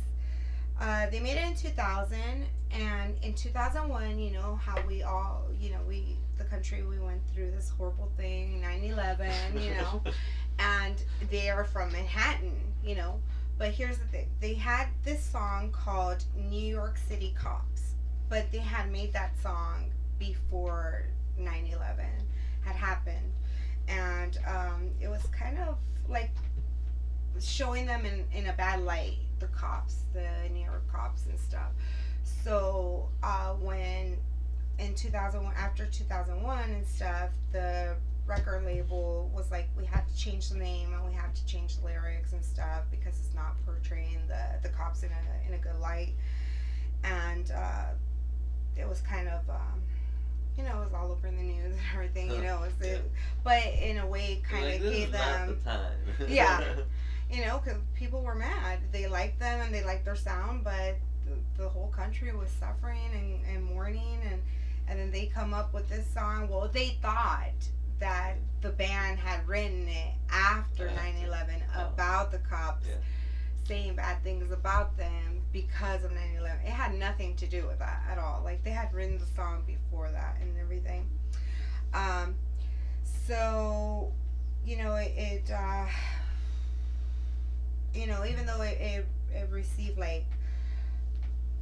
Uh, 0.81 1.09
they 1.11 1.21
made 1.21 1.37
it 1.39 1.45
in 1.47 1.55
2000, 1.55 2.19
and 2.73 3.17
in 3.23 3.35
2001, 3.35 4.19
you 4.19 4.33
know 4.33 4.57
how 4.57 4.81
we 4.89 5.03
all, 5.05 5.47
you 5.61 5.71
know, 5.71 5.81
we 5.89 6.19
the 6.39 6.45
country 6.45 6.83
we 6.83 6.99
went 6.99 7.23
through 7.35 7.51
this 7.53 7.71
horrible 7.71 8.11
thing, 8.17 8.61
9/11, 8.63 9.63
you 9.63 9.75
know, 9.75 10.03
and 10.59 10.97
they 11.31 11.51
are 11.51 11.65
from 11.65 11.93
Manhattan, 11.93 12.75
you 12.83 12.97
know. 12.97 13.21
But 13.59 13.71
here's 13.73 13.99
the 13.99 14.07
thing: 14.07 14.29
they 14.41 14.55
had 14.55 14.89
this 15.05 15.23
song 15.25 15.71
called 15.73 16.25
"New 16.37 16.67
York 16.67 16.99
City 17.09 17.35
Cops," 17.39 17.95
but 18.29 18.51
they 18.53 18.59
had 18.59 18.91
made 18.91 19.13
that 19.13 19.33
song 19.43 19.93
before 20.19 21.07
9/11 21.39 22.27
had 22.63 22.77
happened, 22.77 23.33
and 23.91 24.39
um, 24.47 24.91
it 25.01 25.09
was 25.09 25.23
kind 25.27 25.59
of 25.59 25.77
like 26.09 26.31
showing 27.41 27.87
them 27.87 28.05
in, 28.07 28.25
in 28.33 28.49
a 28.49 28.53
bad 28.53 28.83
light 28.83 29.17
the 29.39 29.47
cops 29.47 30.03
the 30.13 30.27
york 30.55 30.87
cops 30.91 31.27
and 31.27 31.39
stuff. 31.39 31.73
So 32.45 33.09
uh, 33.23 33.55
when 33.55 34.17
in 34.79 34.95
2001 34.95 35.55
after 35.57 35.87
2001 35.87 36.71
and 36.71 36.87
stuff 36.87 37.31
the 37.53 37.95
record 38.27 38.65
label 38.65 39.31
was 39.35 39.51
like 39.51 39.69
we 39.77 39.85
have 39.85 40.07
to 40.07 40.17
change 40.17 40.49
the 40.51 40.57
name 40.57 40.93
and 40.95 41.05
we 41.05 41.13
have 41.13 41.35
to 41.35 41.45
change 41.47 41.79
the 41.79 41.85
lyrics 41.85 42.33
and 42.33 42.45
stuff 42.45 42.85
because 42.91 43.19
it's 43.19 43.35
not 43.35 43.57
portraying 43.67 44.19
the, 44.29 44.41
the 44.63 44.69
cops 44.75 45.03
in 45.03 45.11
a, 45.11 45.49
in 45.49 45.55
a 45.55 45.59
good 45.59 45.79
light. 45.81 46.13
And 47.03 47.51
uh, 47.51 47.87
it 48.77 48.89
was 48.89 49.01
kind 49.01 49.29
of 49.29 49.49
um, 49.51 49.83
you 50.63 50.69
know, 50.69 50.83
it 50.83 50.85
was 50.87 50.95
all 50.95 51.11
over 51.13 51.27
in 51.27 51.37
the 51.37 51.43
news 51.43 51.73
and 51.73 51.81
everything, 51.95 52.31
you 52.31 52.43
know, 52.43 52.65
Yeah. 52.81 52.87
it, 52.89 53.11
but 53.43 53.63
in 53.81 53.99
a 53.99 54.07
way 54.07 54.43
kind 54.49 54.67
of 54.67 54.73
like, 54.73 54.83
gave 54.83 55.09
is 55.09 55.13
not 55.13 55.21
them 55.47 55.59
the 55.65 55.71
time. 55.71 55.93
Yeah. 56.29 56.65
you 57.31 57.45
know, 57.47 57.61
because 57.65 57.81
people 57.95 58.23
were 58.23 58.35
mad. 58.35 58.79
They 58.93 59.07
liked 59.07 59.39
them 59.41 59.61
and 59.61 59.75
they 59.75 59.83
liked 59.85 60.05
their 60.05 60.17
sound, 60.17 60.65
but 60.65 60.97
the, 61.27 61.63
the 61.63 61.69
whole 61.69 61.89
country 61.89 62.35
was 62.35 62.51
suffering 62.51 62.99
and, 63.15 63.45
and 63.57 63.65
mourning, 63.65 64.19
and 64.31 64.41
and 64.89 64.99
then 64.99 65.11
they 65.13 65.27
come 65.27 65.55
up 65.55 65.73
with 65.73 65.89
this 65.89 66.05
song. 66.13 66.49
Well, 66.49 66.69
they 66.73 66.99
thought 67.01 67.53
that 68.01 68.35
the 68.61 68.71
band 68.71 69.21
had 69.21 69.47
written 69.47 69.87
it 69.87 70.15
after 70.31 70.89
After. 70.89 71.01
9/11 71.27 71.63
Oh. 71.77 71.87
about 71.95 72.33
the 72.33 72.39
cops 72.39 72.87
Yeah. 72.89 72.95
Saying 73.71 73.95
bad 73.95 74.21
things 74.25 74.51
about 74.51 74.97
them 74.97 75.41
because 75.53 76.03
of 76.03 76.11
9/11. 76.11 76.65
It 76.65 76.71
had 76.71 76.95
nothing 76.95 77.37
to 77.37 77.47
do 77.47 77.69
with 77.69 77.79
that 77.79 78.03
at 78.11 78.19
all. 78.19 78.43
Like 78.43 78.65
they 78.65 78.71
had 78.71 78.93
written 78.93 79.17
the 79.19 79.27
song 79.37 79.63
before 79.65 80.11
that 80.11 80.39
and 80.41 80.59
everything. 80.59 81.09
Um, 81.95 82.35
so 83.05 84.13
you 84.67 84.77
know 84.77 84.97
it. 84.97 85.13
it 85.17 85.51
uh, 85.53 85.87
you 87.95 88.07
know, 88.07 88.25
even 88.25 88.47
though 88.47 88.63
it, 88.63 88.79
it, 88.81 89.07
it 89.33 89.49
received 89.51 89.99
like 89.99 90.27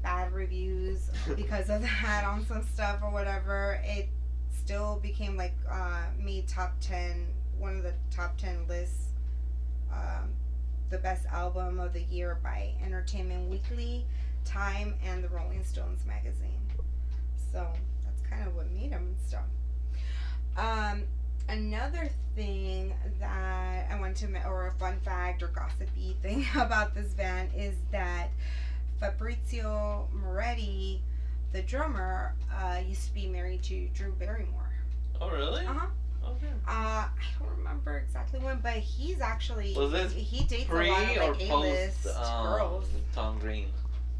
bad 0.02 0.32
reviews 0.32 1.10
because 1.36 1.68
of 1.68 1.82
that 1.82 2.24
on 2.24 2.44
some 2.46 2.62
stuff 2.62 3.00
or 3.02 3.10
whatever, 3.10 3.80
it 3.84 4.08
still 4.50 4.98
became 5.02 5.36
like 5.36 5.54
uh, 5.70 6.04
made 6.18 6.48
top 6.48 6.74
10, 6.80 7.26
one 7.58 7.76
of 7.76 7.82
the 7.82 7.94
top 8.10 8.36
10 8.38 8.66
lists, 8.68 9.08
um, 9.92 10.30
the 10.90 10.98
best 10.98 11.26
album 11.26 11.78
of 11.78 11.92
the 11.92 12.02
year 12.02 12.38
by 12.42 12.72
Entertainment 12.84 13.48
Weekly, 13.50 14.04
Time, 14.44 14.94
and 15.04 15.22
the 15.22 15.28
Rolling 15.28 15.64
Stones 15.64 16.04
magazine. 16.06 16.60
So 17.52 17.66
that's 18.04 18.22
kind 18.28 18.46
of 18.46 18.56
what 18.56 18.70
made 18.72 18.92
them 18.92 19.06
and 19.06 19.16
stuff. 19.26 19.44
Um, 20.56 21.04
another 21.48 22.10
thing 22.34 22.94
that 23.20 23.86
I 23.90 23.98
want 24.00 24.16
to, 24.18 24.46
or 24.46 24.68
a 24.68 24.72
fun 24.72 24.98
fact 25.00 25.42
or 25.42 25.48
gossipy 25.48 26.16
thing 26.22 26.46
about 26.56 26.94
this 26.94 27.12
band 27.12 27.50
is 27.56 27.74
that 27.92 28.28
Fabrizio 29.00 30.08
Moretti, 30.12 31.02
the 31.52 31.62
drummer, 31.62 32.34
uh, 32.54 32.78
used 32.86 33.06
to 33.06 33.14
be 33.14 33.26
married 33.26 33.62
to 33.64 33.88
Drew 33.88 34.12
Barrymore. 34.12 34.70
oh 35.20 35.30
really? 35.30 35.64
Uh 35.66 35.72
huh. 35.72 35.86
Uh, 36.66 36.70
I 36.70 37.08
don't 37.38 37.56
remember 37.56 37.98
exactly 37.98 38.40
when, 38.40 38.58
but 38.60 38.74
he's 38.74 39.20
actually 39.20 39.74
Was 39.74 39.92
this 39.92 40.12
he 40.12 40.44
dates 40.44 40.68
Pre 40.68 40.88
a 40.88 40.92
lot 40.92 41.02
of 41.02 41.38
like 41.40 41.50
A-list 41.50 42.06
um, 42.08 42.46
girls. 42.46 42.88
Tom 43.14 43.38
Green? 43.38 43.68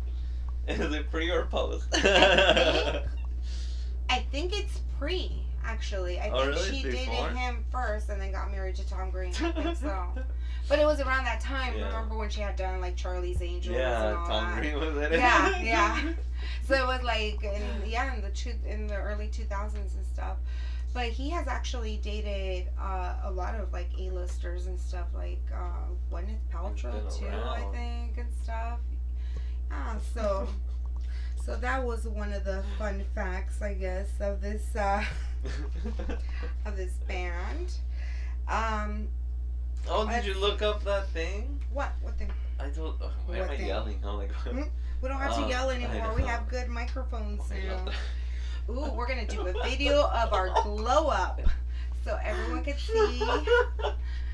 Is 0.68 0.92
it 0.94 1.10
pre 1.10 1.30
or 1.30 1.44
post? 1.46 1.86
I 1.94 3.02
I 4.10 4.18
think 4.30 4.58
it's 4.58 4.80
pre. 4.98 5.32
Actually, 5.64 6.18
I 6.18 6.30
Oh, 6.30 6.40
think 6.40 6.54
really? 6.56 6.70
she 6.70 6.82
Before? 6.84 6.92
dated 7.16 7.36
him 7.36 7.64
first 7.70 8.08
and 8.08 8.20
then 8.20 8.32
got 8.32 8.50
married 8.50 8.76
to 8.76 8.88
Tom 8.88 9.10
Green. 9.10 9.32
I 9.42 9.50
think 9.52 9.76
so. 9.76 10.08
But 10.68 10.78
it 10.78 10.84
was 10.84 11.00
around 11.00 11.24
that 11.24 11.40
time. 11.40 11.72
Yeah. 11.78 11.86
Remember 11.86 12.14
when 12.18 12.28
she 12.28 12.42
had 12.42 12.54
done 12.56 12.82
like 12.82 12.94
Charlie's 12.94 13.40
Angels 13.40 13.74
yeah, 13.74 14.08
and 14.08 14.16
all 14.18 14.26
Tom 14.26 14.44
that? 14.50 14.60
Green 14.60 14.78
was 14.78 14.94
in 14.98 15.02
it. 15.04 15.12
Yeah, 15.12 15.58
yeah. 15.62 16.12
So 16.66 16.74
it 16.74 16.86
was 16.86 17.02
like 17.02 17.42
in 17.42 17.62
yeah 17.86 18.14
in 18.14 18.20
the 18.20 18.28
two, 18.28 18.52
in 18.66 18.86
the 18.86 18.96
early 18.96 19.28
two 19.28 19.44
thousands 19.44 19.94
and 19.94 20.04
stuff. 20.04 20.36
But 20.94 21.06
he 21.08 21.30
has 21.30 21.46
actually 21.46 21.98
dated 21.98 22.68
uh, 22.80 23.14
a 23.24 23.30
lot 23.30 23.54
of 23.54 23.72
like 23.72 23.88
A-listers 23.98 24.66
and 24.66 24.78
stuff 24.78 25.06
like 25.14 25.40
uh, 25.54 25.86
Gwyneth 26.10 26.38
Paltrow 26.52 27.16
too, 27.18 27.26
I 27.28 27.60
think, 27.72 28.18
and 28.18 28.32
stuff. 28.42 28.80
Yeah, 29.70 29.96
so 30.14 30.48
so 31.44 31.56
that 31.56 31.84
was 31.84 32.08
one 32.08 32.32
of 32.32 32.44
the 32.44 32.64
fun 32.78 33.04
facts, 33.14 33.60
I 33.62 33.74
guess, 33.74 34.08
of 34.20 34.40
this 34.40 34.74
uh, 34.74 35.04
of 36.64 36.76
this 36.76 36.94
band. 37.06 37.72
Um, 38.48 39.08
oh, 39.88 40.08
did 40.08 40.24
you 40.24 40.34
look 40.34 40.62
up 40.62 40.82
that 40.84 41.08
thing? 41.10 41.60
what 41.72 41.92
what 42.02 42.16
thing? 42.18 42.30
I 42.58 42.70
told. 42.70 42.96
Oh, 43.02 43.12
why 43.26 43.36
am 43.36 43.48
What 43.48 43.60
I 43.60 43.62
yelling? 43.62 44.00
I'm 44.04 44.16
like. 44.16 44.32
Hmm? 44.44 44.62
We 45.00 45.08
don't 45.08 45.18
have 45.18 45.36
to 45.36 45.42
Um, 45.44 45.48
yell 45.50 45.70
anymore. 45.70 46.12
We 46.16 46.22
have 46.22 46.48
good 46.48 46.66
microphones 46.68 47.40
Oh 47.52 47.54
now. 47.54 47.92
Ooh, 48.70 48.90
we're 48.94 49.08
gonna 49.08 49.26
do 49.26 49.46
a 49.46 49.52
video 49.64 50.02
of 50.08 50.32
our 50.32 50.50
glow 50.62 51.06
up, 51.08 51.40
so 52.04 52.18
everyone 52.22 52.62
can 52.64 52.76
see 52.76 53.22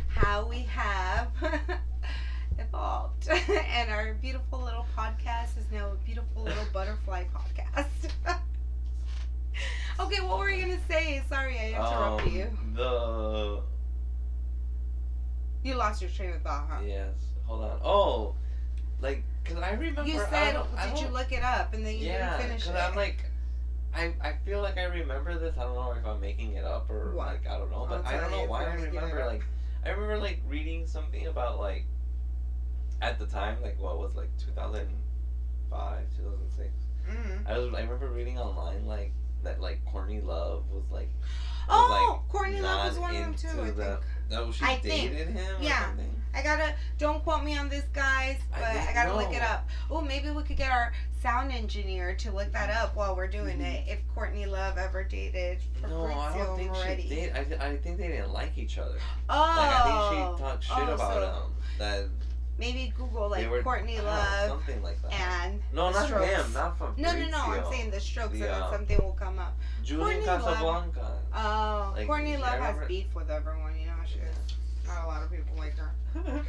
how 0.08 0.44
we 0.46 0.62
have 0.62 1.28
evolved, 2.58 3.28
and 3.70 3.90
our 3.90 4.14
beautiful 4.14 4.58
little 4.60 4.86
podcast 4.96 5.56
is 5.56 5.70
now 5.72 5.90
a 5.92 5.94
beautiful 6.04 6.42
little 6.42 6.64
butterfly 6.72 7.24
podcast. 7.32 7.86
okay, 10.00 10.20
what 10.20 10.38
were 10.38 10.50
you 10.50 10.62
gonna 10.66 10.80
say? 10.88 11.22
Sorry, 11.28 11.56
I 11.58 11.68
interrupted 11.68 12.28
Um, 12.28 12.34
you. 12.36 12.58
The 12.74 13.62
You 15.62 15.74
lost 15.76 16.02
your 16.02 16.10
train 16.10 16.32
of 16.32 16.42
thought, 16.42 16.66
huh? 16.68 16.80
yes. 16.84 17.12
Hold 17.46 17.62
on. 17.64 17.78
Oh, 17.84 18.34
like, 19.00 19.22
cause 19.44 19.58
I 19.58 19.72
remember. 19.74 20.02
You 20.04 20.20
I 20.20 20.28
said, 20.28 20.52
don't- 20.54 20.68
I 20.76 20.88
did 20.88 20.98
you 20.98 21.04
don't- 21.04 21.12
look 21.14 21.30
it 21.30 21.44
up, 21.44 21.72
and 21.72 21.86
then 21.86 21.94
you 21.94 22.06
yeah, 22.06 22.36
didn't 22.36 22.48
finish 22.48 22.66
it? 22.66 22.70
Yeah, 22.70 22.80
cause? 22.80 22.90
I'm 22.90 22.96
like, 22.96 23.24
I 23.94 24.14
I 24.20 24.34
feel 24.44 24.60
like 24.60 24.76
I 24.78 24.84
remember 24.84 25.38
this. 25.38 25.56
I 25.56 25.62
don't 25.62 25.74
know 25.74 25.92
if 25.92 26.04
I'm 26.04 26.20
making 26.20 26.54
it 26.54 26.64
up 26.64 26.90
or 26.90 27.12
What? 27.14 27.26
like 27.28 27.46
I 27.48 27.58
don't 27.58 27.70
know, 27.70 27.86
but 27.88 28.04
I 28.06 28.18
don't 28.18 28.30
know 28.30 28.44
why 28.44 28.64
I 28.64 28.74
remember 28.74 29.24
like 29.26 29.44
I 29.84 29.90
remember 29.90 30.18
like 30.18 30.40
reading 30.48 30.86
something 30.86 31.26
about 31.26 31.58
like 31.58 31.84
at 33.02 33.18
the 33.18 33.26
time 33.26 33.58
like 33.62 33.80
what 33.80 33.98
was 33.98 34.14
like 34.16 34.30
2005 34.38 35.98
2006 36.16 36.70
mm. 37.10 37.46
I 37.46 37.58
was 37.58 37.74
I 37.74 37.80
remember 37.82 38.08
reading 38.08 38.38
online 38.38 38.86
like 38.86 39.12
that 39.42 39.60
like 39.60 39.84
Courtney 39.84 40.20
Love 40.20 40.64
was 40.70 40.84
like 40.90 41.08
was, 41.68 41.76
Oh, 41.76 42.20
like, 42.20 42.28
Courtney 42.28 42.60
Love 42.60 42.88
was 42.88 42.98
one 42.98 43.14
of 43.16 43.22
them 43.22 43.34
too. 43.34 43.62
I 43.62 43.70
think. 43.70 44.00
No 44.30 44.50
she 44.52 44.64
I 44.64 44.76
think. 44.76 45.12
dated 45.12 45.28
him 45.28 45.56
Yeah. 45.60 45.90
I 46.36 46.42
gotta 46.42 46.74
don't 46.98 47.22
quote 47.22 47.44
me 47.44 47.56
on 47.56 47.68
this, 47.68 47.84
guys, 47.92 48.38
but 48.50 48.60
I, 48.62 48.74
didn't 48.74 48.94
gotta 48.94 49.14
look 49.14 49.32
it 49.32 49.40
up. 49.42 49.68
Oh, 49.88 50.00
maybe 50.00 50.30
we 50.30 50.42
could 50.42 50.56
get 50.56 50.72
our 50.72 50.92
sound 51.22 51.52
engineer 51.52 52.14
to 52.16 52.32
look 52.32 52.50
that 52.52 52.70
up 52.70 52.96
while 52.96 53.14
we're 53.14 53.28
doing 53.28 53.60
it. 53.60 53.84
If 53.86 54.00
Courtney 54.14 54.44
Love 54.46 54.76
ever 54.76 55.04
dated 55.04 55.58
Mm-hmm. 55.80 55.90
no 55.90 56.06
I 56.06 56.36
don't 56.36 56.56
think 56.56 56.72
Moretti. 56.72 57.02
she 57.02 57.08
did 57.08 57.36
I, 57.36 57.44
th- 57.44 57.60
I 57.60 57.76
think 57.76 57.98
they 57.98 58.08
didn't 58.08 58.32
like 58.32 58.56
each 58.58 58.78
other 58.78 58.96
Oh, 59.28 59.54
like 59.56 59.74
I 59.76 59.82
think 59.84 60.38
she 60.38 60.42
talked 60.42 60.64
shit 60.64 60.88
oh, 60.88 60.94
about 60.94 61.12
so 61.12 61.20
him 61.46 61.52
that 61.78 62.04
Maybe 62.58 62.92
Google 62.96 63.28
like 63.30 63.50
were 63.50 63.62
Courtney 63.62 63.96
don't 63.96 64.04
know, 64.04 64.10
Love 64.10 64.48
something 64.48 64.82
like 64.82 65.02
that 65.02 65.12
and 65.12 65.60
no 65.72 65.90
not 65.90 66.06
Strokes. 66.06 66.26
him 66.30 66.52
not 66.52 66.78
from 66.78 66.94
no, 66.96 67.12
no, 67.12 67.28
no. 67.28 67.38
I'm 67.38 67.64
saying 67.72 67.90
the 67.90 67.98
Strokes, 68.00 68.38
The, 68.38 68.44
and 68.44 68.62
then 68.62 68.70
something 68.70 68.98
will 68.98 69.16
come 69.18 69.38
up. 69.40 69.56
Julian 69.82 70.22
Courtney 70.22 70.26
Love. 70.26 70.44
Casablanca 70.44 71.12
Oh, 71.34 71.92
Like, 71.96 72.06
Courtney 72.06 72.36
Love 72.36 72.60
has 72.60 72.76
beef 72.86 73.06
with 73.14 73.28
everyone. 73.30 73.72
You 73.80 73.86
know, 73.86 73.92
she 74.06 74.18
not 74.86 75.04
a 75.04 75.06
lot 75.08 75.22
of 75.22 75.30
people 75.30 75.56
like 75.56 75.74
her, 75.78 75.90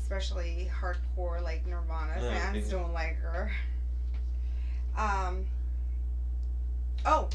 especially 0.00 0.70
hardcore 0.80 1.42
like 1.42 1.66
Nirvana 1.66 2.14
Yeah, 2.22 2.52
fans 2.52 2.70
don't 2.70 2.92
like 2.94 3.16
her. 3.20 3.52
Um. 4.96 5.44
Oh. 7.04 7.28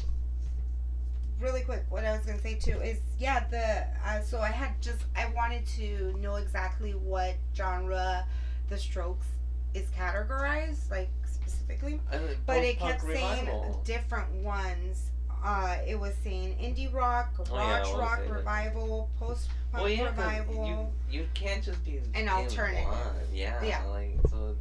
Really 1.40 1.62
quick, 1.62 1.84
what 1.88 2.04
I 2.04 2.12
was 2.16 2.26
gonna 2.26 2.40
say 2.40 2.54
too 2.56 2.80
is 2.82 2.98
yeah 3.18 3.44
the 3.50 3.84
uh, 4.06 4.20
so 4.20 4.40
I 4.40 4.48
had 4.50 4.80
just 4.82 5.04
I 5.16 5.30
wanted 5.34 5.66
to 5.78 6.14
know 6.20 6.36
exactly 6.36 6.92
what 6.92 7.34
genre 7.56 8.26
the 8.68 8.76
Strokes 8.76 9.26
is 9.72 9.86
categorized 9.98 10.90
like 10.90 11.08
specifically 11.24 12.00
then 12.10 12.20
but 12.46 12.58
it 12.58 12.78
kept 12.78 13.00
saying 13.02 13.48
different 13.84 14.30
ones. 14.44 15.10
Uh, 15.42 15.78
it 15.88 15.98
was 15.98 16.12
saying 16.22 16.54
indie 16.60 16.92
rock, 16.92 17.30
Oh, 17.50 17.56
yeah, 17.56 17.80
rock 17.96 18.20
revival, 18.28 19.08
post 19.18 19.48
punk 19.72 19.84
Well, 19.84 19.90
yeah, 19.90 20.04
revival. 20.04 20.92
you 21.10 21.20
you 21.20 21.26
can't 21.32 21.64
just 21.64 21.82
be 21.86 22.00
An 22.14 22.28
alternative. 22.28 22.84
One. 22.84 22.98
Yeah, 23.32 23.62
Yeah. 23.64 23.82
like 23.86 24.18
so. 24.28 24.54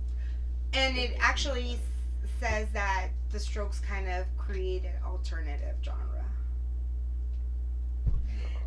and 0.72 0.98
it 0.98 1.18
actually 1.20 1.78
says 2.40 2.68
that 2.72 3.10
the 3.32 3.40
Strokes 3.40 3.80
kind 3.80 4.08
of 4.08 4.24
created 4.38 4.92
alternative 5.06 5.76
genre. 5.84 6.19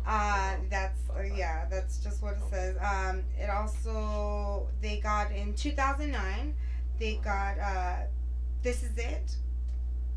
Uh, 0.05 0.55
that's 0.69 1.09
uh, 1.09 1.21
yeah, 1.21 1.65
that's 1.69 1.97
just 1.99 2.21
what 2.21 2.33
it 2.33 2.43
says. 2.49 2.75
Um, 2.81 3.23
it 3.39 3.49
also 3.49 4.67
they 4.81 4.97
got 4.97 5.31
in 5.31 5.53
2009. 5.53 6.53
They 6.99 7.15
got 7.23 7.57
uh, 7.59 7.95
this 8.61 8.83
is 8.83 8.97
it. 8.97 9.35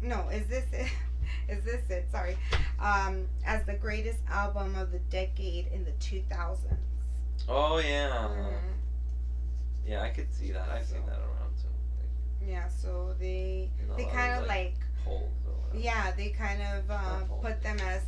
No, 0.03 0.29
is 0.29 0.47
this 0.49 0.65
it? 0.73 0.89
is 1.49 1.65
this 1.65 1.89
it? 1.89 2.09
Sorry, 2.11 2.37
um, 2.81 3.27
as 3.45 3.65
the 3.65 3.75
greatest 3.75 4.19
album 4.29 4.75
of 4.77 4.91
the 4.91 4.99
decade 5.11 5.69
in 5.73 5.85
the 5.85 5.93
2000s. 5.93 6.57
Oh 7.49 7.79
yeah. 7.79 8.29
Mhm. 8.29 8.53
Yeah, 9.87 10.03
I 10.03 10.09
could 10.11 10.33
see 10.35 10.51
that. 10.51 10.69
I've 10.69 10.85
seen 10.87 11.07
that 11.07 11.19
around 11.19 11.55
too. 11.57 12.49
Yeah, 12.49 12.69
so 12.69 13.15
they 13.21 13.71
Like, 13.89 13.99
they 13.99 14.05
kind 14.07 14.33
of 14.35 14.49
like, 14.49 14.49
like 14.49 14.75
polls 15.05 15.31
yeah 15.75 16.11
they 16.17 16.31
kind 16.31 16.63
of 16.63 16.91
um, 16.91 17.29
put 17.43 17.63
them 17.63 17.79
as 17.81 18.03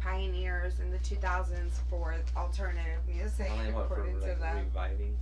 pioneers 0.00 0.80
in 0.80 0.90
the 0.90 0.98
2000s 0.98 1.72
for 1.88 2.14
alternative 2.36 3.00
music 3.06 3.50
Only 3.52 3.72
what 3.72 3.88
for 3.88 3.94
according 3.94 4.20
to 4.20 4.26
like 4.26 4.40
them. 4.40 4.56
reviving. 4.56 5.16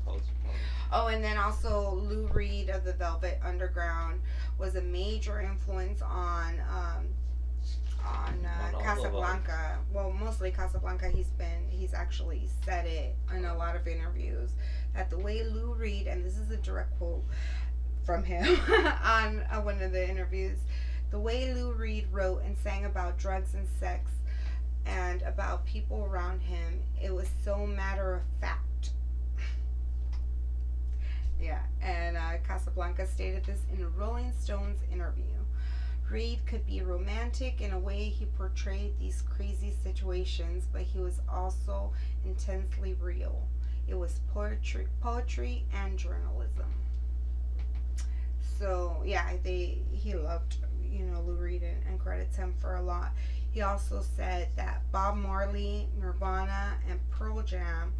Oh, 0.93 1.09
and 1.09 1.23
then 1.23 1.37
also 1.37 1.95
Lou 1.95 2.27
Reed 2.29 2.71
of 2.71 2.85
the 2.85 2.93
Velvet 2.95 3.39
Underground 3.45 4.21
was 4.59 4.77
a 4.77 4.81
major 4.83 5.41
influence 5.41 6.01
on 6.03 6.61
um, 6.71 7.07
on 8.07 8.35
On 8.39 8.47
uh, 8.47 8.71
all 8.75 8.81
of. 8.81 8.83
Casablanca. 8.87 9.79
Well, 9.93 10.11
mostly 10.13 10.51
Casablanca. 10.51 11.09
He's 11.11 11.31
been 11.31 11.67
he's 11.69 11.93
actually 11.93 12.49
said 12.65 12.87
it 12.87 13.17
in 13.37 13.45
a 13.45 13.57
lot 13.57 13.77
of 13.77 13.87
interviews 13.87 14.51
that 14.95 15.11
the 15.11 15.19
way 15.19 15.45
Lou 15.45 15.75
Reed 15.75 16.07
and 16.07 16.25
this 16.25 16.39
is 16.39 16.51
a 16.51 16.57
direct 16.57 16.97
quote 16.99 17.25
from 18.07 18.25
him 18.25 18.59
on 19.05 19.41
uh, 19.51 19.61
one 19.61 19.83
of 19.83 19.93
the 19.93 20.09
interviews, 20.09 20.59
the 21.11 21.19
way 21.19 21.53
Lou 21.53 21.73
Reed 21.73 22.07
wrote 22.11 22.43
and 22.45 22.57
sang 22.57 22.87
about 22.87 23.19
drugs 23.19 23.53
and 23.55 23.67
sex 23.79 24.11
and 24.89 25.23
about 25.23 25.67
people 25.67 26.05
around 26.11 26.41
him, 26.41 26.81
it 27.01 27.15
was 27.15 27.29
so 27.45 27.67
matter 27.67 28.15
of 28.15 28.23
fact. 28.41 28.91
Yeah, 31.41 31.63
and 31.81 32.17
uh, 32.17 32.39
Casablanca 32.45 33.07
stated 33.07 33.45
this 33.45 33.61
in 33.73 33.81
a 33.85 33.89
Rolling 33.89 34.33
Stones 34.41 34.81
interview. 34.93 35.23
Reed 36.11 36.41
could 36.47 36.67
be 36.67 36.81
romantic 36.81 37.61
in 37.61 37.71
a 37.71 37.79
way 37.79 38.09
he 38.09 38.25
portrayed 38.27 38.99
these 38.99 39.23
crazy 39.23 39.73
situations, 39.85 40.67
but 40.73 40.83
he 40.83 40.99
was 40.99 41.21
also 41.33 41.93
intensely 42.25 42.95
real. 43.01 43.47
It 43.87 43.95
was 43.95 44.21
poetry, 44.35 44.89
poetry 45.01 45.65
and 45.73 45.99
journalism. 45.99 46.73
So 48.59 49.03
yeah, 49.05 49.31
they 49.43 49.79
he 49.93 50.15
loved 50.15 50.57
you 50.91 51.05
know 51.05 51.21
Lou 51.21 51.35
Reed 51.35 51.63
and, 51.63 51.83
and 51.89 52.01
credits 52.01 52.37
him 52.37 52.55
for 52.61 52.77
a 52.77 52.83
lot. 52.83 53.13
He 53.59 53.63
also 53.63 54.05
said 54.15 54.51
that 54.55 54.83
Bob 54.93 55.17
Marley, 55.17 55.89
Nirvana, 56.01 56.75
and 56.89 57.01
Pearl 57.11 57.43
Jam 57.43 57.93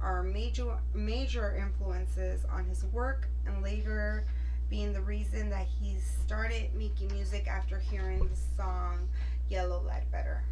are 0.00 0.22
major 0.22 0.78
major 0.94 1.54
influences 1.54 2.46
on 2.46 2.64
his 2.64 2.86
work 2.86 3.28
and 3.44 3.62
later 3.62 4.24
being 4.70 4.94
the 4.94 5.02
reason 5.02 5.50
that 5.50 5.66
he 5.66 5.98
started 5.98 6.74
making 6.74 7.12
music 7.12 7.46
after 7.46 7.78
hearing 7.78 8.20
the 8.20 8.36
song 8.56 9.06
Yellow 9.50 9.82
Ledbetter. 9.86 10.44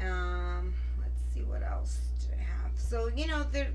Um, 0.00 0.72
let's 0.98 1.20
see 1.34 1.42
what 1.42 1.62
else 1.62 1.98
do 2.20 2.28
I 2.32 2.42
have. 2.44 2.70
So, 2.78 3.10
you 3.14 3.26
know, 3.26 3.42
there 3.42 3.68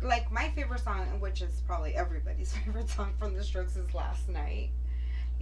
like 0.00 0.30
my 0.30 0.48
favorite 0.50 0.84
song, 0.84 1.18
which 1.18 1.42
is 1.42 1.60
probably 1.66 1.96
everybody's 1.96 2.54
favorite 2.64 2.88
song 2.88 3.14
from 3.18 3.34
the 3.34 3.42
Strokes 3.42 3.74
is 3.74 3.92
Last 3.92 4.28
Night. 4.28 4.70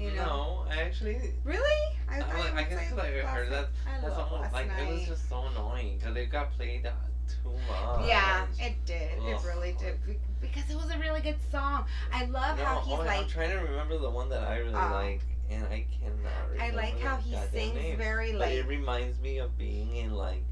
You 0.00 0.11
know. 0.12 0.25
No, 0.25 0.64
I 0.71 0.80
actually. 0.80 1.19
Really? 1.45 1.97
I, 2.08 2.21
I, 2.21 2.39
like, 2.39 2.54
I 2.54 2.63
guess 2.63 2.80
say 2.80 2.89
'cause 2.89 2.99
I 2.99 3.08
heard 3.10 3.52
that. 3.52 3.69
I 3.86 4.00
That's 4.00 4.17
almost 4.19 4.50
like 4.52 4.69
Night. 4.69 4.89
it 4.89 4.93
was 4.95 5.06
just 5.08 5.28
so 5.28 5.45
annoying 5.54 5.99
because 5.99 6.17
it 6.17 6.30
got 6.32 6.52
played 6.52 6.86
uh, 6.86 6.91
too 7.28 7.52
much. 7.69 8.08
Yeah, 8.08 8.47
it 8.58 8.75
did. 8.86 9.19
It 9.23 9.39
really 9.47 9.76
did. 9.78 9.99
Because 10.41 10.71
it 10.71 10.76
was 10.76 10.91
a 10.91 10.99
really 10.99 11.21
good 11.21 11.36
song. 11.52 11.84
I 12.15 12.25
love 12.25 12.56
No, 12.56 12.65
how 12.65 12.80
he's 12.80 12.95
oh, 12.95 12.99
like. 13.04 13.21
I'm 13.21 13.28
trying 13.28 13.50
to 13.50 13.56
remember 13.63 13.99
the 13.99 14.08
one 14.08 14.30
that 14.30 14.43
I 14.43 14.56
really 14.60 14.73
Oh. 14.73 14.91
like, 14.91 15.21
and 15.50 15.65
I 15.67 15.84
cannot 16.00 16.49
remember. 16.50 16.63
I 16.63 16.71
like 16.71 16.99
how 16.99 17.17
he 17.19 17.36
sings 17.52 17.75
name. 17.75 17.99
very 17.99 18.32
But 18.32 18.41
like. 18.41 18.52
it 18.54 18.67
reminds 18.67 19.21
me 19.21 19.36
of 19.39 19.56
being 19.58 19.97
in 19.97 20.15
like 20.15 20.45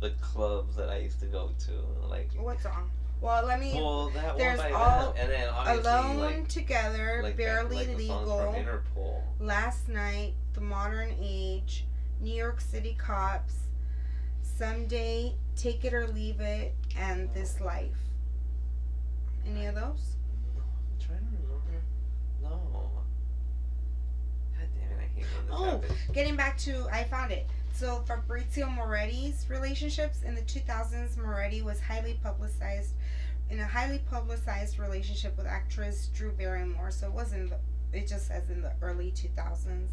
the 0.00 0.10
clubs 0.22 0.76
that 0.76 0.88
I 0.88 0.96
used 0.96 1.20
to 1.20 1.26
go 1.26 1.50
to, 1.66 2.08
like. 2.08 2.30
What 2.38 2.58
song? 2.62 2.90
Well, 3.20 3.46
let 3.46 3.58
me. 3.60 3.74
Well, 3.74 4.10
that 4.10 4.36
there's 4.36 4.58
one 4.58 4.72
by 4.72 4.78
all 4.78 5.12
them, 5.12 5.22
and 5.22 5.30
then 5.30 5.48
Alone 5.78 6.18
like, 6.18 6.48
Together, 6.48 7.20
like 7.22 7.36
that- 7.36 7.42
Barely 7.42 7.76
like 7.86 7.96
Legal. 7.96 8.54
Last 9.40 9.88
Night, 9.88 10.34
The 10.52 10.60
Modern 10.60 11.14
Age, 11.20 11.86
New 12.20 12.34
York 12.34 12.60
City 12.60 12.94
Cops, 12.98 13.54
Someday, 14.42 15.34
Take 15.56 15.84
It 15.84 15.94
or 15.94 16.06
Leave 16.08 16.40
It, 16.40 16.74
and 16.96 17.32
This 17.32 17.60
Life. 17.60 17.96
Any 19.46 19.66
of 19.66 19.74
those? 19.74 20.16
No, 20.56 20.62
I'm 20.62 21.06
trying 21.06 21.18
to 21.20 21.24
remember. 21.42 21.82
No. 22.42 22.50
God 24.58 24.68
damn 24.78 24.98
it! 24.98 25.02
I 25.02 25.18
hate 25.18 25.24
when 25.36 25.46
this 25.46 25.54
Oh, 25.54 25.64
happens. 25.64 25.92
Getting 26.12 26.36
back 26.36 26.58
to, 26.58 26.86
I 26.92 27.04
found 27.04 27.32
it. 27.32 27.46
So 27.76 28.02
Fabrizio 28.06 28.68
Moretti's 28.68 29.50
relationships 29.50 30.22
in 30.22 30.34
the 30.34 30.40
2000s, 30.40 31.18
Moretti 31.18 31.60
was 31.60 31.78
highly 31.78 32.18
publicized 32.22 32.94
in 33.50 33.60
a 33.60 33.66
highly 33.66 33.98
publicized 34.10 34.78
relationship 34.78 35.36
with 35.36 35.46
actress 35.46 36.06
Drew 36.14 36.32
Barrymore. 36.32 36.90
So 36.90 37.08
it 37.08 37.12
wasn't. 37.12 37.50
The, 37.50 37.58
it 37.92 38.08
just 38.08 38.28
says 38.28 38.48
in 38.48 38.62
the 38.62 38.72
early 38.80 39.12
2000s. 39.12 39.88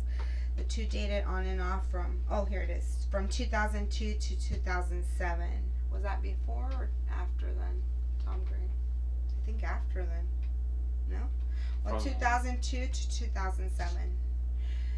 The 0.56 0.64
two 0.64 0.86
dated 0.86 1.26
on 1.26 1.46
and 1.46 1.60
off 1.60 1.90
from 1.92 2.20
oh 2.32 2.46
here 2.46 2.62
it 2.62 2.70
is 2.70 3.06
from 3.12 3.28
2002 3.28 4.14
to 4.14 4.40
2007. 4.40 5.48
Was 5.92 6.04
that 6.04 6.22
before 6.22 6.70
or 6.78 6.90
after 7.12 7.48
then? 7.48 7.82
Tom 8.24 8.46
Green. 8.46 8.70
I 9.42 9.46
think 9.46 9.62
after 9.62 10.06
then. 10.06 10.28
No. 11.10 11.18
Well, 11.84 12.00
From- 12.00 12.14
2002 12.14 12.88
to 12.88 13.10
2007. 13.10 13.98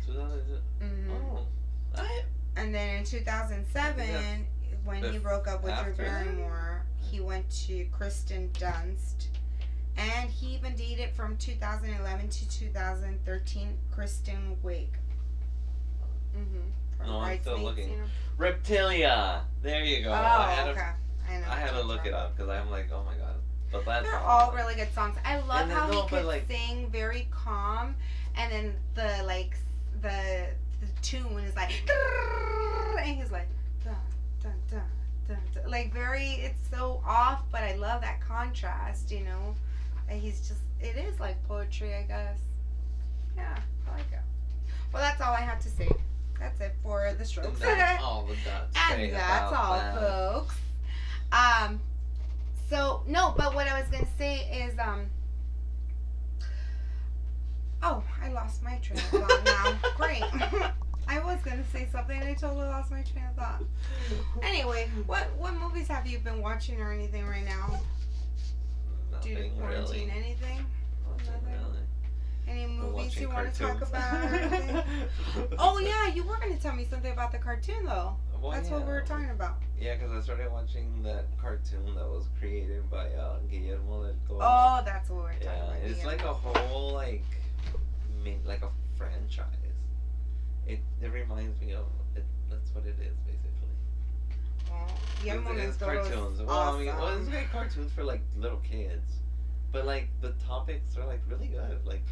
2000. 0.06 0.40
Mm-hmm. 0.84 1.12
Oh, 1.12 1.48
I 1.96 2.22
And 2.56 2.74
then 2.74 3.00
in 3.00 3.04
2007, 3.04 4.46
when 4.84 5.04
he 5.12 5.18
broke 5.18 5.48
up 5.48 5.64
with 5.64 5.74
Drew 5.74 5.92
after 5.92 6.04
that? 6.04 6.26
Barrymore, 6.26 6.86
he 7.12 7.20
went 7.20 7.50
to 7.68 7.86
Kristen 7.92 8.50
Dunst. 8.54 9.28
And 9.98 10.30
he 10.30 10.48
even 10.56 10.76
dated 10.76 11.12
from 11.12 11.38
2011 11.38 12.30
to 12.30 12.50
2013 12.50 13.78
Kristen 13.92 14.58
Wiig. 14.64 14.88
Mm-hmm. 16.38 17.06
No, 17.06 17.20
I'm 17.20 17.42
still 17.42 17.60
looking. 17.60 17.92
You 17.92 17.98
know? 17.98 18.04
Reptilia. 18.38 19.42
There 19.62 19.84
you 19.84 20.04
go. 20.04 20.10
Oh, 20.10 20.14
I 20.14 20.52
had 20.52 20.68
okay. 20.70 20.80
to, 20.80 21.32
I 21.32 21.40
know. 21.40 21.48
I 21.50 21.56
had 21.56 21.72
to 21.72 21.82
look 21.82 22.06
it 22.06 22.14
up 22.14 22.36
because 22.36 22.50
I'm 22.50 22.70
like, 22.70 22.90
oh 22.92 23.04
my 23.04 23.16
god. 23.16 23.36
But 23.72 23.86
that's 23.86 24.10
They're 24.10 24.20
all 24.20 24.52
really 24.54 24.76
good 24.76 24.94
songs. 24.94 25.18
I 25.26 25.40
love 25.40 25.62
And 25.62 25.72
then 25.72 25.78
how 25.78 25.88
no, 25.92 26.02
he 26.04 26.08
could 26.10 26.26
like- 26.26 26.48
sing 26.50 26.90
very 26.92 27.28
calm, 27.32 27.96
and 28.36 28.52
then 28.52 28.76
the 28.96 29.24
like 29.26 29.58
the 30.02 30.48
the 30.86 31.02
tune 31.02 31.40
is 31.40 31.56
like, 31.56 31.72
and 33.00 33.18
he's 33.18 33.32
like, 33.32 33.48
dun, 33.84 33.96
dun, 34.42 34.54
dun, 34.70 34.82
dun, 35.28 35.38
dun. 35.54 35.72
like 35.72 35.94
very. 35.94 36.34
It's 36.34 36.60
so 36.70 37.02
off, 37.06 37.44
but 37.52 37.62
I 37.64 37.76
love 37.76 38.02
that 38.02 38.22
contrast. 38.22 39.12
You 39.12 39.22
know, 39.24 39.56
and 40.10 40.22
he's 40.22 40.40
just. 40.48 40.62
It 40.82 40.98
is 40.98 41.20
like 41.20 41.42
poetry, 41.48 41.94
I 41.96 42.04
guess. 42.04 42.40
Yeah, 43.36 43.58
I 43.88 43.92
like 43.98 44.06
it. 44.12 44.20
Well, 44.94 45.02
that's 45.02 45.22
all 45.22 45.34
I 45.34 45.42
have 45.42 45.60
to 45.62 45.70
say. 45.70 45.90
That's 46.40 46.60
it 46.62 46.74
for 46.84 47.12
the 47.14 47.20
And 47.20 47.28
Strokes. 47.28 47.60
that's 47.60 48.04
all. 48.04 48.28
And 48.92 49.14
that's 49.14 49.54
all, 49.54 49.80
folks. 49.96 50.56
Um, 51.32 51.80
so 52.70 53.04
no, 53.08 53.34
but 53.38 53.56
what 53.56 53.68
I 53.68 53.80
was 53.80 53.90
gonna 53.90 54.08
say 54.18 54.40
is 54.52 54.78
um. 54.80 55.08
Oh, 57.88 58.04
I 58.20 58.30
lost 58.30 58.64
my 58.64 58.78
train 58.78 58.98
of 58.98 59.06
thought 59.06 59.46
now. 59.46 59.90
Great. 59.96 60.24
I 61.08 61.20
was 61.20 61.40
gonna 61.44 61.64
say 61.72 61.88
something 61.92 62.20
I 62.20 62.34
totally 62.34 62.66
lost 62.66 62.90
my 62.90 63.04
train 63.04 63.26
of 63.30 63.36
thought. 63.36 63.64
Anyway, 64.42 64.90
what 65.06 65.28
what 65.38 65.54
movies 65.54 65.88
have 65.90 66.08
you 66.08 66.18
been 66.18 66.42
watching 66.42 66.82
or 66.82 66.92
anything 66.92 67.28
right 67.28 67.46
now? 67.46 67.80
Due 69.22 69.36
to 69.36 69.42
Nothing 69.42 69.52
quarantine, 69.60 70.08
really. 70.08 70.12
anything? 70.12 70.66
Nothing 71.08 71.28
Nothing? 71.28 71.62
really. 71.62 71.80
Any 72.48 72.66
movies 72.66 73.20
you 73.20 73.30
want 73.30 73.54
to 73.54 73.60
talk 73.60 73.82
about? 73.82 74.84
Oh 75.60 75.78
yeah, 75.78 76.08
you 76.08 76.24
were 76.24 76.38
gonna 76.38 76.58
tell 76.58 76.76
me 76.76 76.86
something 76.90 77.12
about 77.12 77.32
the 77.32 77.38
cartoon 77.38 77.86
though. 77.86 78.16
Well, 78.42 78.52
That's 78.52 78.70
what 78.70 78.82
we 78.82 78.92
were 78.92 79.02
talking 79.02 79.30
about. 79.30 79.58
Yeah, 79.80 79.96
because 79.96 80.12
I 80.12 80.22
started 80.22 80.52
watching 80.52 81.04
that 81.04 81.26
cartoon 81.40 81.86
that 81.96 82.08
was 82.08 82.26
created 82.40 82.90
by 82.90 83.10
uh, 83.10 83.38
Guillermo 83.50 84.04
del 84.04 84.14
Toro. 84.28 84.40
Oh, 84.42 84.82
that's 84.84 85.10
what 85.10 85.18
we 85.18 85.24
were 85.24 85.30
talking 85.34 85.46
yeah, 85.46 85.64
about. 85.64 85.78
it's 85.84 86.00
yeah. 86.00 86.06
like 86.08 86.24
a 86.24 86.34
whole 86.34 86.94
like, 86.94 87.24
min- 88.26 88.42
like 88.46 88.62
a 88.64 88.70
franchise. 88.98 89.46
It 90.68 90.80
it 91.02 91.12
reminds 91.12 91.62
me 91.62 91.74
of 91.74 91.86
it. 92.16 92.26
That's 92.50 92.70
what 92.74 92.86
it 92.86 92.96
is 93.00 93.16
basically. 93.26 93.52
Well, 94.70 94.88
It's- 95.24 95.68
it's 95.70 95.78
cartoons. 95.78 96.42
Well, 96.42 96.50
I 96.76 96.78
mean, 96.78 96.88
well, 96.88 97.08
it's 97.08 97.22
awesome. 97.22 97.34
like 97.34 97.52
cartoons 97.52 97.92
for 97.94 98.04
like 98.04 98.22
little 98.36 98.58
kids, 98.60 99.10
but 99.72 99.86
like 99.86 100.10
the 100.22 100.32
topics 100.46 100.98
are 100.98 101.06
like 101.06 101.22
really 101.30 101.48
good. 101.48 101.86
Like 101.86 102.04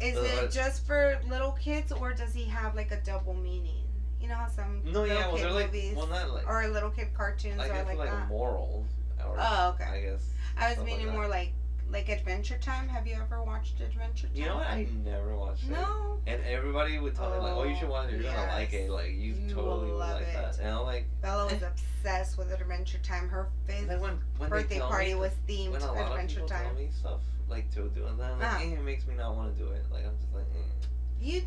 Is 0.00 0.16
Uh, 0.18 0.42
it 0.44 0.50
just 0.50 0.84
for 0.86 1.20
little 1.28 1.52
kids, 1.52 1.92
or 1.92 2.12
does 2.12 2.34
he 2.34 2.44
have 2.46 2.74
like 2.74 2.90
a 2.90 3.00
double 3.02 3.34
meaning? 3.34 3.84
You 4.20 4.28
know 4.28 4.34
how 4.34 4.48
some 4.48 4.82
no, 4.84 5.02
little 5.02 5.06
yeah, 5.06 5.26
well 5.28 5.36
kid 5.36 5.44
they're 5.44 5.52
like 5.52 5.66
movies 5.66 5.96
well 5.96 6.06
not 6.08 6.30
like 6.30 6.48
or 6.48 6.66
little 6.68 6.90
kid 6.90 7.08
cartoons 7.14 7.60
I 7.60 7.66
are 7.68 7.72
guess 7.74 7.86
like, 7.86 7.98
like, 7.98 8.10
that. 8.10 8.28
morals. 8.28 8.86
Or, 9.24 9.36
Oh, 9.38 9.74
okay. 9.74 9.84
I 9.84 10.00
guess. 10.02 10.24
I 10.56 10.64
was 10.68 10.74
stuff 10.74 10.78
like 10.78 10.98
meaning 10.98 11.12
more 11.12 11.28
like 11.28 11.52
like 11.90 12.08
Adventure 12.08 12.58
Time. 12.58 12.88
Have 12.88 13.06
you 13.06 13.14
ever 13.20 13.42
watched 13.42 13.80
Adventure 13.80 14.26
Time? 14.28 14.36
You 14.36 14.46
know 14.46 14.56
what? 14.56 14.66
I 14.66 14.86
never 15.04 15.36
watched 15.36 15.64
it. 15.64 15.70
No. 15.70 16.18
And 16.26 16.42
everybody 16.44 16.98
would 16.98 17.14
tell 17.14 17.30
me 17.30 17.36
like, 17.38 17.54
"Oh, 17.54 17.64
you 17.64 17.76
should 17.76 17.88
watch 17.88 18.08
it. 18.10 18.20
You're 18.20 18.32
gonna 18.32 18.52
like 18.52 18.72
it. 18.72 18.90
Like 18.90 19.10
you, 19.12 19.34
You 19.34 19.54
totally 19.54 19.90
would 19.90 19.98
love 19.98 20.20
like 20.20 20.32
that." 20.32 20.54
it. 20.54 20.60
And 20.60 20.70
I'm 20.70 20.84
like, 20.84 21.06
Bella 21.22 21.44
was 21.52 21.62
obsessed 21.62 22.38
with 22.38 22.50
Adventure 22.52 22.98
Time. 22.98 23.28
Her 23.28 23.48
fifth 23.66 23.86
then 23.88 24.00
when 24.00 24.18
when 24.38 24.50
birthday 24.50 24.80
party 24.80 25.14
me, 25.14 25.20
was 25.20 25.32
themed 25.48 25.72
when 25.72 25.82
a 25.82 25.86
lot 25.92 25.96
of 26.02 26.10
Adventure 26.12 26.34
people 26.36 26.48
Time. 26.48 26.64
tell 26.64 26.74
me 26.74 26.88
stuff 26.98 27.20
like 27.48 27.70
to 27.74 27.88
do, 27.90 28.06
and 28.06 28.18
then 28.18 28.32
I'm 28.32 28.38
like, 28.38 28.48
Uh-huh. 28.54 28.64
eh, 28.64 28.72
it 28.72 28.82
makes 28.82 29.06
me 29.06 29.14
not 29.14 29.36
want 29.36 29.54
to 29.56 29.62
do 29.62 29.70
it. 29.70 29.84
Like 29.92 30.06
I'm 30.06 30.16
just 30.20 30.32
like, 30.34 30.44
eh. 30.56 30.86
You 31.20 31.42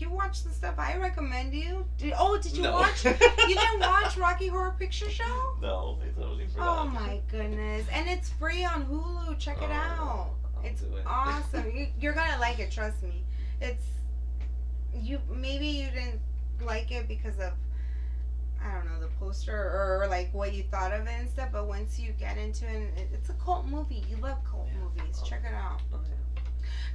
you 0.00 0.10
watch 0.10 0.42
the 0.44 0.50
stuff 0.50 0.74
I 0.78 0.96
recommend 0.96 1.52
you. 1.54 1.84
Did, 1.98 2.14
oh, 2.18 2.38
did 2.40 2.56
you 2.56 2.62
no. 2.62 2.72
watch? 2.72 3.04
You 3.04 3.12
didn't 3.14 3.80
watch 3.80 4.16
Rocky 4.16 4.48
Horror 4.48 4.74
Picture 4.78 5.10
Show? 5.10 5.56
no, 5.60 5.98
I 6.02 6.08
totally 6.20 6.46
forgot. 6.46 6.86
Oh 6.86 6.88
my 6.88 7.20
goodness! 7.30 7.86
And 7.92 8.08
it's 8.08 8.30
free 8.30 8.64
on 8.64 8.86
Hulu. 8.86 9.38
Check 9.38 9.58
it 9.58 9.68
Oh, 9.70 9.72
out. 9.72 10.30
I'll 10.56 10.64
It's 10.64 10.82
do 10.82 10.96
it. 10.96 11.04
awesome. 11.06 11.70
you, 11.74 11.86
you're 12.00 12.12
gonna 12.14 12.38
like 12.40 12.58
it. 12.58 12.70
Trust 12.70 13.02
me. 13.02 13.24
It's 13.60 13.84
you. 14.94 15.18
Maybe 15.30 15.66
you 15.66 15.90
didn't 15.90 16.20
like 16.64 16.90
it 16.90 17.08
because 17.08 17.38
of 17.38 17.52
I 18.62 18.74
don't 18.74 18.86
know 18.86 19.00
the 19.00 19.08
poster 19.18 19.54
or 19.56 20.06
like 20.10 20.32
what 20.34 20.52
you 20.52 20.64
thought 20.70 20.92
of 20.92 21.06
it 21.06 21.12
and 21.18 21.28
stuff. 21.30 21.48
But 21.52 21.66
once 21.66 21.98
you 21.98 22.12
get 22.12 22.36
into 22.36 22.66
it, 22.68 22.92
it 22.96 23.08
it's 23.12 23.30
a 23.30 23.34
cult 23.34 23.66
movie. 23.66 24.04
You 24.08 24.16
love 24.18 24.38
cult 24.44 24.68
Yeah. 24.72 24.80
movies. 25.00 25.18
Oh. 25.22 25.26
Check 25.26 25.42
it 25.46 25.54
out. 25.54 25.80
Oh, 25.94 25.98
yeah. 26.08 26.42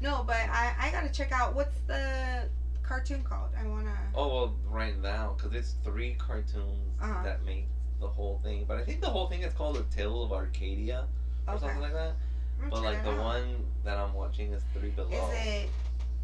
No, 0.02 0.24
but 0.24 0.36
I 0.52 0.74
I 0.80 0.92
gotta 0.92 1.10
check 1.10 1.32
out 1.32 1.56
what's 1.56 1.80
the 1.88 2.48
cartoon 2.86 3.24
called. 3.24 3.50
I 3.60 3.66
wanna. 3.68 3.96
Oh 4.14 4.28
well, 4.28 4.56
right 4.70 4.98
now 5.02 5.36
because 5.38 5.54
it's 5.54 5.76
three 5.84 6.16
cartoons 6.20 6.94
Uh-huh. 7.02 7.24
that 7.24 7.44
make 7.46 7.68
the 8.00 8.08
whole 8.08 8.40
thing. 8.44 8.66
But 8.68 8.78
I 8.78 8.84
think 8.84 9.02
the 9.02 9.10
whole 9.10 9.28
thing 9.28 9.42
is 9.42 9.54
called 9.54 9.76
The 9.78 9.84
Tale 9.96 10.24
of 10.24 10.32
Arcadia 10.32 11.06
or 11.48 11.54
Okay. 11.56 11.66
something 11.66 11.82
like 11.82 11.94
that. 11.94 12.14
I'm 12.62 12.70
But 12.70 12.84
like 12.84 13.04
the 13.04 13.12
out. 13.12 13.20
one 13.24 13.66
that 13.84 13.98
I'm 13.98 14.14
watching 14.14 14.54
is 14.54 14.64
Three 14.74 14.90
Below. 14.90 15.10
Is 15.12 15.46
it 15.48 15.70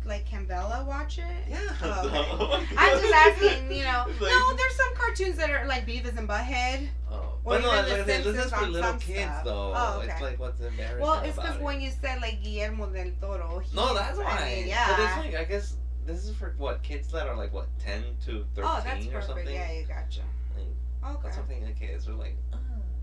like 0.06 0.26
can 0.26 0.46
Bella 0.46 0.84
watch 0.88 1.20
it? 1.20 1.26
Yeah. 1.50 1.60
Oh, 1.84 2.58
okay. 2.64 2.76
My 2.76 2.82
I'm 2.92 3.02
just 3.02 3.14
asking, 3.14 3.72
you 3.72 3.84
know. 3.84 4.06
Like- 4.08 4.20
no, 4.32 4.56
there's 4.56 4.76
some 4.76 4.96
cartoons 4.96 5.38
that 5.38 5.50
are 5.52 5.66
like 5.68 5.86
Beavis 5.86 6.18
and 6.18 6.28
Butthead. 6.28 6.88
Oh. 7.12 7.16
Or 7.44 7.54
But 7.54 7.62
no, 7.62 7.68
like 7.70 7.88
The 7.88 8.04
this 8.32 8.46
is 8.46 8.52
for 8.52 8.66
little 8.68 8.94
kids 8.94 9.20
stuff. 9.32 9.44
though. 9.46 9.74
Oh, 9.76 10.00
okay. 10.00 10.12
It's 10.12 10.22
like 10.22 10.40
what's 10.40 10.60
embarrassing 10.62 11.02
Well, 11.02 11.22
it's 11.22 11.36
because 11.36 11.56
it. 11.56 11.62
when 11.62 11.82
you 11.82 11.92
said 12.02 12.22
like 12.22 12.42
Guillermo 12.44 12.88
del 12.88 13.12
Toro. 13.22 13.62
No, 13.74 13.94
that's 13.96 14.18
why. 14.18 14.26
I 14.26 14.46
mean, 14.46 14.64
But 14.64 14.68
yeah. 14.68 15.18
it's 15.18 15.26
like 15.26 15.36
I 15.36 15.44
guess 15.46 15.76
this 16.06 16.26
is 16.26 16.36
for 16.36 16.54
what 16.58 16.82
kids 16.84 17.08
that 17.12 17.28
are 17.28 17.36
like 17.36 17.54
what 17.54 17.68
ten 17.80 18.04
to 18.26 18.46
thirteen 18.56 18.72
oh, 18.72 18.82
that's 18.84 19.06
or 19.08 19.12
perfect. 19.12 19.28
something. 19.28 19.54
Yeah, 19.56 19.72
you 19.72 19.86
gotcha. 19.86 20.22
Like, 20.58 20.68
Okay. 21.16 21.20
That's 21.24 21.36
something 21.36 21.64
that 21.64 21.80
kids 21.80 22.08
are 22.08 22.14
like. 22.14 22.36
Ah, 22.54 22.58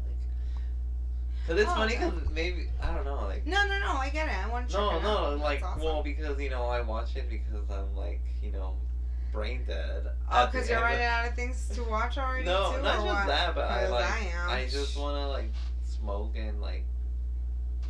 like. 0.06 1.46
Cause 1.46 1.58
it's 1.60 1.70
Oh, 1.70 1.74
funny 1.74 1.96
okay. 1.96 2.10
because 2.10 2.28
maybe 2.30 2.68
I 2.82 2.94
don't 2.94 3.04
know 3.04 3.14
like. 3.26 3.46
No, 3.46 3.66
no, 3.66 3.78
no. 3.80 3.92
I 3.94 4.10
get 4.10 4.28
it. 4.28 4.34
I 4.36 4.48
want 4.48 4.68
to 4.68 4.74
check 4.74 4.80
No, 4.82 5.00
no, 5.00 5.08
out. 5.32 5.38
like 5.38 5.62
awesome. 5.64 5.82
well 5.82 6.02
because 6.02 6.38
you 6.40 6.50
know 6.50 6.64
I 6.66 6.80
watch 6.82 7.16
it 7.16 7.28
because 7.30 7.68
I'm 7.70 7.94
like 7.96 8.20
you 8.42 8.52
know, 8.52 8.74
brain 9.32 9.64
dead. 9.66 10.06
Oh, 10.30 10.46
because 10.46 10.68
you're 10.68 10.80
running 10.80 11.02
out 11.04 11.26
of 11.26 11.34
things 11.34 11.68
to 11.74 11.82
watch 11.84 12.18
already 12.18 12.44
No, 12.44 12.76
too, 12.76 12.82
not 12.82 12.94
just 12.96 13.06
what? 13.06 13.26
that, 13.26 13.54
but 13.54 13.64
I 13.70 13.88
like 13.88 14.04
I. 14.04 14.60
I 14.62 14.68
just 14.68 14.96
wanna 14.96 15.26
like 15.28 15.50
smoke 15.82 16.34
and 16.36 16.60
like 16.60 16.84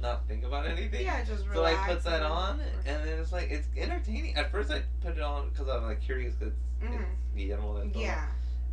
not 0.01 0.27
think 0.29 0.45
about 0.45 0.67
anything. 0.67 1.05
Yeah, 1.05 1.25
just 1.25 1.47
relax. 1.47 1.77
So 1.77 1.83
I 1.83 1.95
put 1.95 2.05
that 2.05 2.23
on, 2.23 2.61
and 2.87 3.05
then 3.07 3.19
it's 3.19 3.33
like 3.33 3.51
it's 3.51 3.69
entertaining. 3.77 4.35
At 4.37 4.51
first, 4.51 4.71
I 4.71 4.83
put 5.03 5.17
it 5.17 5.23
on 5.23 5.49
because 5.51 5.69
I'm 5.69 5.83
like 5.85 6.01
curious 6.01 6.35
because 6.35 6.55
Mhm. 6.83 6.95
it's 7.01 7.21
Guillermo 7.37 7.79
del 7.79 7.91
Toro. 7.91 8.05
Yeah. 8.05 8.27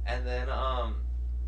And 0.07 0.25
then 0.25 0.49
um, 0.49 0.95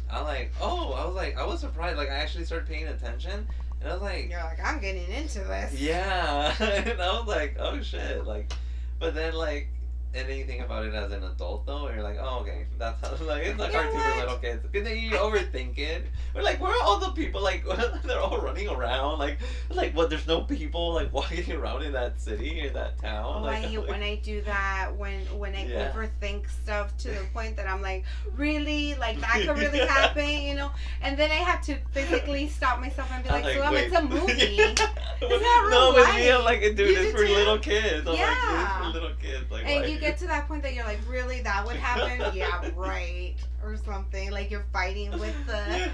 I 0.10 0.22
like 0.22 0.52
oh 0.62 0.94
I 0.94 1.06
was 1.06 1.16
like 1.16 1.38
I 1.38 1.46
was 1.46 1.60
surprised 1.60 1.98
like 1.98 2.10
I 2.10 2.16
actually 2.16 2.46
started 2.46 2.68
paying 2.68 2.88
attention, 2.88 3.48
and 3.82 3.90
I 3.90 3.94
was 3.94 4.02
like 4.02 4.30
You're 4.30 4.40
like, 4.44 4.60
I'm 4.64 4.80
getting 4.82 5.10
into 5.12 5.40
this. 5.40 5.80
yeah, 5.80 6.56
and 6.60 7.00
I 7.02 7.20
was 7.20 7.28
like 7.28 7.58
oh 7.60 7.82
shit 7.82 8.26
like, 8.26 8.52
but 9.00 9.14
then 9.14 9.34
like. 9.34 9.70
And 10.14 10.28
then 10.28 10.38
you 10.38 10.46
think 10.46 10.64
about 10.64 10.86
it 10.86 10.94
as 10.94 11.12
an 11.12 11.24
adult 11.24 11.66
though, 11.68 11.86
and 11.88 11.96
you're 11.96 12.04
like, 12.04 12.18
oh 12.20 12.40
okay, 12.42 12.66
that's 12.80 13.00
how, 13.02 13.14
like 13.26 13.44
it's 13.46 13.62
a 13.62 13.70
cartoon 13.70 14.00
for 14.02 14.20
little 14.20 14.38
kids. 14.38 14.64
Because 14.64 14.88
then 14.88 14.98
you 14.98 15.12
overthink 15.12 15.78
it. 15.78 16.06
We're 16.34 16.42
like, 16.42 16.60
where 16.60 16.72
are 16.72 16.82
all 16.84 17.00
the 17.00 17.12
people? 17.12 17.42
Like 17.42 17.64
they're 18.04 18.20
all 18.20 18.40
running 18.40 18.68
around. 18.70 19.20
Like 19.20 19.38
like 19.70 19.94
what? 19.96 20.10
There's 20.10 20.26
no 20.26 20.42
people 20.42 20.94
like 20.94 21.14
walking 21.18 21.52
around 21.52 21.84
in 21.84 21.92
that 21.94 22.20
city 22.20 22.66
or 22.66 22.70
that 22.72 22.98
town. 23.00 23.36
Oh, 23.40 23.42
like, 23.44 23.58
I 23.58 23.68
hate 23.68 23.80
like- 23.80 23.90
when 23.90 24.02
I 24.04 24.16
do 24.16 24.42
that. 24.42 24.90
When 24.98 25.20
when 25.38 25.54
I 25.54 25.66
Yeah. 25.68 25.92
overthink 25.92 26.50
stuff 26.50 26.98
to 27.00 27.10
the 27.10 27.26
point 27.34 27.56
that 27.58 27.68
I'm 27.68 27.82
like, 27.82 28.06
really, 28.36 28.96
like 28.96 29.20
that 29.22 29.34
could 29.46 29.58
really 29.58 29.80
Yeah. 29.80 29.88
happen, 29.88 30.28
you 30.30 30.56
know? 30.56 30.72
And 31.02 31.18
then 31.18 31.30
I 31.32 31.36
have 31.36 31.62
to 31.66 31.78
physically 31.92 32.48
stop 32.50 32.80
myself 32.80 33.10
and 33.12 33.24
be 33.24 33.30
like, 33.30 33.44
So 33.44 33.50
I'm 33.52 33.58
Slam, 33.58 33.74
wait. 33.74 33.84
it's 33.88 33.96
a 33.96 34.02
movie. 34.04 34.56
Yeah. 34.56 34.74
It's 35.20 35.44
not 35.44 35.70
no, 35.70 35.94
real 35.96 36.06
but 36.06 36.16
me, 36.16 36.32
I'm 36.32 36.44
like, 36.44 36.62
dude, 36.62 36.80
You 36.80 36.86
it's 37.02 37.12
for 37.12 37.20
little 37.28 37.60
kids. 37.60 38.02
I'm 38.02 38.14
like, 38.14 38.18
Yeah. 38.20 38.78
it's 38.78 38.86
for 38.88 38.94
little 38.94 39.16
kids. 39.22 39.52
Like, 39.52 39.66
you 40.02 40.08
get 40.08 40.18
to 40.20 40.28
that 40.28 40.48
point 40.48 40.64
that 40.64 40.74
you're 40.74 40.86
like, 40.86 41.00
really, 41.08 41.42
that 41.42 41.66
would 41.66 41.76
happen? 41.76 42.32
yeah, 42.36 42.70
right, 42.76 43.36
or 43.64 43.78
something. 43.78 44.32
Like 44.32 44.50
you're 44.52 44.66
fighting 44.74 45.12
with 45.12 45.36
the 45.48 45.90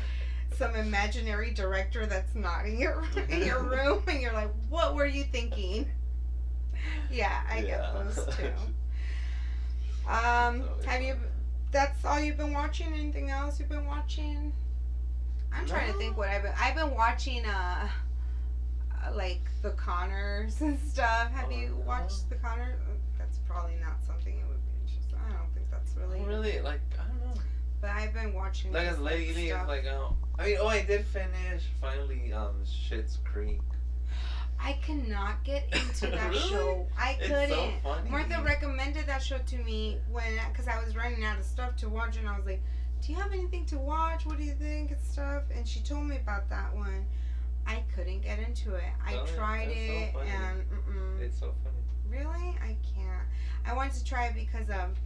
some 0.55 0.75
imaginary 0.75 1.51
director 1.51 2.05
that's 2.05 2.35
not 2.35 2.65
in 2.65 2.77
your 2.77 3.03
in 3.29 3.43
your 3.43 3.63
room, 3.69 4.03
and 4.07 4.21
you're 4.21 4.33
like, 4.33 4.51
what 4.69 4.95
were 4.95 5.05
you 5.05 5.23
thinking? 5.23 5.87
Yeah, 7.11 7.41
I 7.49 7.61
get 7.61 7.81
those 7.93 8.35
too. 8.35 8.51
Um, 10.07 10.63
have 10.85 11.01
you? 11.01 11.15
That's 11.71 12.03
all 12.05 12.19
you've 12.19 12.37
been 12.37 12.53
watching. 12.53 12.93
Anything 12.93 13.29
else 13.29 13.59
you've 13.59 13.69
been 13.69 13.85
watching? 13.87 14.51
I'm 15.53 15.65
trying 15.65 15.91
to 15.91 15.97
think 15.97 16.17
what 16.17 16.29
I've 16.29 16.43
been. 16.43 16.51
I've 16.59 16.75
been 16.75 16.93
watching 16.93 17.45
uh, 17.45 17.87
like 19.13 19.41
the 19.61 19.71
Connors 19.71 20.61
and 20.61 20.77
stuff. 20.79 21.31
Have 21.31 21.47
Oh, 21.47 21.51
you 21.51 21.69
no. 21.69 21.75
watched 21.87 22.29
the 22.29 22.35
Connors? 22.35 22.79
That's 23.33 23.47
probably 23.47 23.75
not 23.81 23.99
something 24.05 24.33
it 24.37 24.45
would 24.47 24.63
be 24.65 24.71
interesting. 24.85 25.17
I 25.27 25.31
don't 25.31 25.53
think 25.53 25.65
that's 25.71 25.95
really. 25.97 26.21
Really 26.25 26.59
like 26.61 26.81
I 26.99 27.07
don't 27.07 27.19
know. 27.35 27.41
But 27.81 27.89
I've 27.91 28.13
been 28.13 28.33
watching. 28.33 28.71
Like 28.71 28.87
just, 28.89 29.01
lately, 29.01 29.49
stuff. 29.49 29.67
like 29.67 29.85
oh, 29.85 30.15
I 30.37 30.45
mean, 30.45 30.57
oh, 30.59 30.67
I 30.67 30.83
did 30.83 31.05
finish 31.05 31.63
finally 31.81 32.31
um 32.31 32.55
Schitt's 32.65 33.17
Creek. 33.23 33.61
I 34.61 34.73
cannot 34.85 35.43
get 35.43 35.63
into 35.73 36.07
that 36.07 36.29
Really? 36.29 36.39
show. 36.49 36.87
I 36.97 37.17
It's 37.19 37.27
couldn't. 37.27 37.49
so 37.49 37.71
funny. 37.83 38.09
Martha 38.09 38.41
recommended 38.43 39.07
that 39.07 39.21
show 39.21 39.37
to 39.39 39.57
me 39.57 39.97
when, 40.09 40.39
because 40.49 40.67
I 40.69 40.81
was 40.81 40.95
running 40.95 41.25
out 41.25 41.37
of 41.37 41.43
stuff 41.43 41.75
to 41.77 41.89
watch, 41.89 42.15
and 42.17 42.29
I 42.29 42.37
was 42.37 42.45
like, 42.45 42.61
"Do 43.01 43.11
you 43.11 43.17
have 43.19 43.33
anything 43.33 43.65
to 43.67 43.77
watch? 43.77 44.25
What 44.25 44.37
do 44.37 44.43
you 44.43 44.53
think 44.53 44.91
and 44.91 45.01
stuff?" 45.01 45.43
And 45.53 45.67
she 45.67 45.79
told 45.81 46.05
me 46.05 46.17
about 46.17 46.49
that 46.49 46.73
one. 46.75 47.05
I 47.65 47.81
couldn't 47.95 48.21
get 48.21 48.39
into 48.39 48.75
it. 48.75 48.83
I 49.05 49.15
tried 49.35 49.67
so 49.67 49.73
it, 49.73 50.13
funny. 50.13 50.29
and 50.29 50.63
mm-mm. 50.69 51.19
It's 51.21 51.39
so 51.39 51.53
funny. 51.63 51.75
Really, 52.09 52.55
I 52.61 52.75
can't. 52.95 53.27
I 53.65 53.73
wanted 53.73 53.93
to 53.93 54.03
try 54.03 54.27
it 54.27 54.35
because 54.35 54.69
of, 54.69 54.97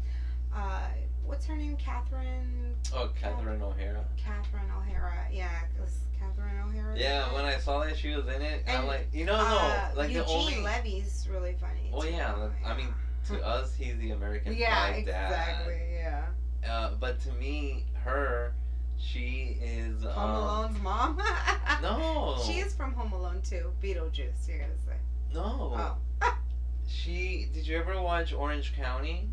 uh, 0.56 0.88
what's 1.26 1.46
her 1.46 1.56
name? 1.56 1.76
Catherine. 1.78 2.76
Oh, 2.94 3.10
Catherine 3.20 3.62
O'Hara. 3.62 4.06
Catherine 4.18 4.70
O'Hara. 4.76 5.28
Yeah, 5.32 5.50
because 5.74 6.00
Catherine 6.20 6.60
O'Hara. 6.66 6.98
Yeah, 6.98 7.34
when 7.34 7.46
I 7.46 7.58
saw 7.58 7.84
that 7.84 7.98
she 7.98 8.16
was 8.16 8.28
in 8.28 8.42
it, 8.42 8.64
I'm 8.68 8.88
like, 8.88 9.08
you 9.14 9.26
know, 9.26 9.36
uh, 9.36 9.90
no, 9.94 10.00
like 10.00 10.10
Eugene 10.10 10.26
the 10.26 10.32
only. 10.32 10.62
Levy's 10.62 11.28
really 11.32 11.56
funny. 11.60 11.90
Well, 11.92 12.02
too. 12.02 12.10
yeah, 12.10 12.50
I 12.66 12.76
mean, 12.76 12.94
to 13.28 13.46
us, 13.46 13.76
he's 13.76 13.98
the 13.98 14.12
American 14.12 14.56
yeah, 14.56 14.92
Pie 14.92 15.04
dad. 15.06 15.30
exactly. 15.30 15.82
Yeah. 16.00 16.26
Uh, 16.68 16.92
but 17.00 17.20
to 17.22 17.32
me, 17.34 17.86
her, 18.04 18.54
she 18.98 19.58
is. 19.62 20.04
Um, 20.04 20.12
Home 20.12 20.36
Alone's 20.36 20.82
mom. 20.82 21.22
No. 21.82 22.38
She 22.46 22.60
is 22.60 22.74
from 22.74 22.94
Home 22.94 23.12
Alone 23.12 23.42
too. 23.42 23.72
Beetlejuice. 23.82 24.48
You're 24.48 24.60
gonna 24.60 24.78
say. 24.86 24.96
No. 25.34 25.98
Oh. 26.22 26.32
She. 26.88 27.48
Did 27.54 27.68
you 27.68 27.78
ever 27.78 28.02
watch 28.02 28.34
Orange 28.34 28.74
County? 28.76 29.30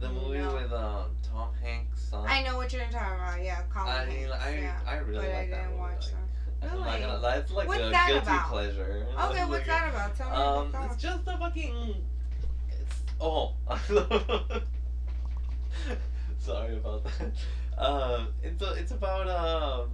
The 0.00 0.08
movie 0.10 0.38
No. 0.38 0.54
with 0.54 0.72
uh, 0.72 1.04
Tom 1.22 1.50
Hanks' 1.62 2.02
son. 2.10 2.26
I 2.28 2.42
know 2.42 2.56
what 2.56 2.72
you're 2.72 2.82
talking 2.82 2.96
about. 2.98 3.42
Yeah, 3.42 3.62
Colin 3.72 3.88
I 3.88 4.04
mean, 4.06 4.16
Hanks, 4.28 4.34
I 4.44 4.54
yeah. 4.56 4.80
I 4.86 4.96
really 4.96 5.14
but 5.20 5.24
I 5.24 5.38
like 5.38 5.50
that 5.50 5.56
didn't 5.56 5.70
movie. 5.70 5.78
watch 5.80 6.04
like, 6.06 6.12
that. 6.12 6.18
I'm 6.72 6.78
not 6.80 6.86
Really? 6.86 7.00
gonna 7.00 7.18
lie, 7.18 7.36
it's 7.36 7.50
like 7.52 7.68
What's 7.68 7.80
a 7.80 7.90
that 7.90 8.08
guilty 8.08 8.26
about? 8.26 8.48
pleasure. 8.50 9.06
Okay, 9.10 9.44
what's 9.44 9.50
like 9.50 9.66
that 9.66 9.88
about? 9.90 10.16
Tell 10.16 10.30
me 10.30 10.36
Um, 10.76 10.84
it's 10.90 10.96
just 11.02 11.22
a 11.26 11.36
fucking. 11.38 11.94
It's 12.68 13.02
oh. 13.20 13.54
Sorry 16.38 16.76
about 16.76 17.04
that. 17.04 17.32
Um, 17.78 18.28
it's 18.42 18.60
a, 18.62 18.72
it's 18.74 18.90
about 18.92 19.28
um 19.28 19.90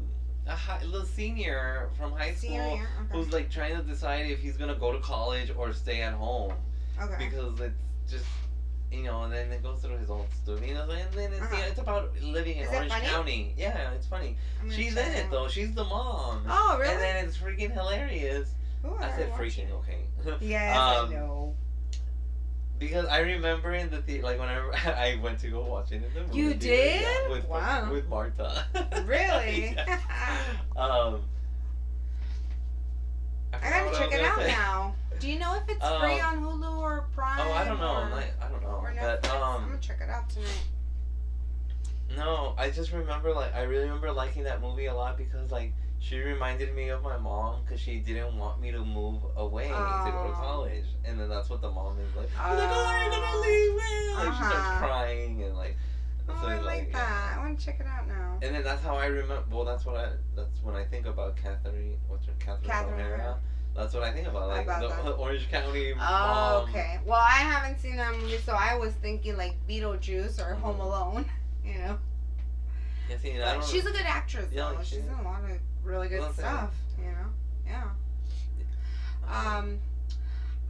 a 0.49 0.57
high, 0.57 0.83
little 0.85 1.07
senior 1.07 1.89
from 1.99 2.13
high 2.13 2.33
school 2.35 2.51
Senior, 2.51 2.89
okay. 3.01 3.13
who's 3.13 3.33
like 3.33 3.51
trying 3.51 3.77
to 3.77 3.83
decide 3.83 4.31
if 4.31 4.41
he's 4.41 4.57
gonna 4.57 4.75
go 4.75 4.93
to 4.93 4.99
college 5.01 5.53
or 5.57 5.73
stay 5.73 6.01
at 6.03 6.15
home 6.15 6.53
okay. 7.01 7.17
because 7.29 7.61
it's 7.61 7.75
just 8.11 8.25
you 8.91 9.03
know, 9.03 9.25
and 9.25 9.33
then 9.33 9.53
it 9.53 9.63
goes 9.63 9.81
through 9.83 9.99
his 9.99 10.09
own 10.09 10.25
story, 10.43 10.69
you 10.69 10.75
know, 10.75 10.89
and 10.89 11.13
then 11.13 11.31
it's 11.31 11.43
Uh-huh. 11.43 11.57
know, 11.57 11.67
it's 11.67 11.79
about 11.79 12.11
living 12.23 12.57
in 12.57 12.65
Is 12.65 12.71
Orange? 12.75 12.91
County. 12.91 13.53
Yeah, 13.59 13.91
it's 13.93 14.07
funny. 14.07 14.37
She's 14.71 14.97
in 14.97 15.13
it 15.13 15.31
though. 15.31 15.47
She's 15.47 15.75
the 15.75 15.85
mom. 15.85 16.43
Oh, 16.49 16.79
really? 16.81 16.95
And 16.95 17.03
then 17.03 17.25
it's 17.27 17.37
freaking 17.37 17.71
hilarious 17.73 18.49
Ooh, 18.87 18.97
I 18.99 19.11
said 19.11 19.33
freaking 19.35 19.69
it. 19.69 19.73
okay. 19.73 19.99
Yes, 20.41 20.77
Um, 20.77 21.11
I 21.11 21.15
know. 21.15 21.55
Because 22.79 23.07
I 23.07 23.19
remember 23.21 23.75
in 23.75 23.91
the 23.91 24.01
theater, 24.03 24.23
like 24.23 24.39
whenever 24.39 24.73
I 24.87 25.19
went 25.23 25.41
to 25.41 25.49
go 25.49 25.63
watch 25.65 25.91
it 25.93 25.97
in 25.97 26.03
the 26.15 26.21
movie 26.23 26.37
You 26.39 26.55
theater, 26.55 27.03
yeah, 27.03 27.19
did? 27.23 27.31
with 27.31 27.49
Wow. 27.49 27.91
with 27.93 28.09
Marta. 28.09 28.65
Really? 29.05 29.75
Yeah. 29.75 29.99
Um. 30.77 31.23
I 33.53 33.59
forgot 33.59 33.85
gotta 33.93 33.99
check 33.99 34.13
it 34.13 34.21
out 34.25 34.39
say. 34.39 34.47
now. 34.49 34.95
Do 35.19 35.29
you 35.29 35.39
know 35.41 35.57
if 35.57 35.63
it's 35.69 35.85
free 36.01 36.21
Um, 36.21 36.47
on 36.47 36.63
Hulu 36.63 36.79
or 36.79 37.07
Prime? 37.15 37.41
Oh, 37.41 37.53
I 37.53 37.65
don't 37.65 37.81
know. 37.81 37.87
Or, 37.87 38.23
I 38.41 38.49
don't 38.49 38.63
know. 38.63 38.81
But 38.85 39.23
Netflix? 39.23 39.35
I'm 39.35 39.43
um, 39.43 39.69
gonna 39.69 39.79
check 39.81 39.99
it 40.01 40.09
out 40.11 40.31
tonight. 40.31 40.63
no, 42.17 42.55
I 42.57 42.71
just 42.71 42.93
remember 42.93 43.33
like 43.33 43.53
I 43.55 43.63
really 43.63 43.85
remember 43.85 44.13
liking 44.13 44.45
that 44.45 44.61
movie 44.61 44.87
a 44.87 44.95
lot 44.95 45.17
because 45.17 45.51
like 45.51 45.73
she 46.01 46.19
reminded 46.21 46.75
me 46.75 46.89
of 46.91 47.03
my 47.03 47.17
mom 47.17 47.63
because 47.65 47.81
she 47.81 47.99
didn't 47.99 48.37
want 48.39 48.61
me 48.61 48.71
to 48.71 48.85
move 48.85 49.23
away 49.37 49.69
to 49.69 49.73
go 49.73 50.23
to 50.25 50.31
Oh. 50.31 50.33
college, 50.41 50.85
and 51.05 51.19
then 51.19 51.29
that's 51.29 51.51
what 51.51 51.61
the 51.61 51.71
mom 51.71 51.99
is 51.99 52.15
like. 52.17 52.29
She's 52.29 52.39
like, 52.39 52.69
oh, 52.71 53.01
you're 53.03 53.11
gonna 53.11 53.41
leave 53.47 53.75
me! 53.77 54.15
Like 54.15 54.33
she 54.39 54.45
starts 54.45 54.67
Uh-huh. 54.69 54.79
crying 54.87 55.43
and 55.43 55.57
like. 55.57 55.77
Oh, 56.31 56.37
so 56.43 56.49
I 56.49 56.59
like 56.59 56.89
yeah. 56.91 56.99
that. 56.99 57.37
I 57.37 57.39
want 57.41 57.59
to 57.59 57.65
check 57.65 57.81
it 57.81 57.87
out 57.87 58.07
now. 58.07 58.39
And 58.43 58.55
then 58.55 58.63
that's 58.63 58.83
how 58.83 58.97
I 58.97 59.07
remember. 59.07 59.43
Well, 59.51 59.65
that's 59.65 59.85
what 59.87 59.97
I. 59.97 60.11
That's 60.37 60.63
when 60.63 60.75
I 60.77 60.85
think 60.85 61.07
about 61.07 61.37
Catherine. 61.37 61.97
What's 62.07 62.27
her 62.27 62.33
Catherine, 62.39 62.69
Catherine 62.69 63.01
O'Hara. 63.01 63.39
That's 63.75 63.95
what 63.95 64.03
I 64.03 64.13
think 64.13 64.27
about, 64.27 64.49
like 64.49 64.65
About 64.65 65.05
the. 65.05 65.11
Orange 65.13 65.49
County. 65.51 65.93
Oh, 65.93 65.97
mom. 65.97 66.69
okay. 66.69 66.99
Well, 67.07 67.19
I 67.21 67.39
haven't 67.53 67.79
seen 67.81 67.97
that 67.97 68.13
movie, 68.15 68.39
so 68.39 68.53
I 68.53 68.75
was 68.77 68.93
thinking 68.95 69.37
like 69.37 69.55
Beetlejuice 69.69 70.39
or 70.41 70.55
Home 70.55 70.77
Mhm. 70.79 70.85
Alone. 70.85 71.25
You 71.65 71.79
know, 71.81 71.99
Yeah, 73.09 73.17
see, 73.19 73.39
but 73.39 73.65
she's 73.65 73.87
a 73.87 73.93
good 73.93 74.07
actress 74.07 74.51
Yeah, 74.53 74.73
though. 74.77 74.83
She's 74.83 74.99
in 74.99 75.09
a 75.09 75.23
lot 75.23 75.43
of 75.45 75.59
really 75.83 76.09
good 76.09 76.33
stuff. 76.35 76.75
You 76.99 77.07
know, 77.07 77.29
yeah. 77.67 77.89
Um, 79.29 79.79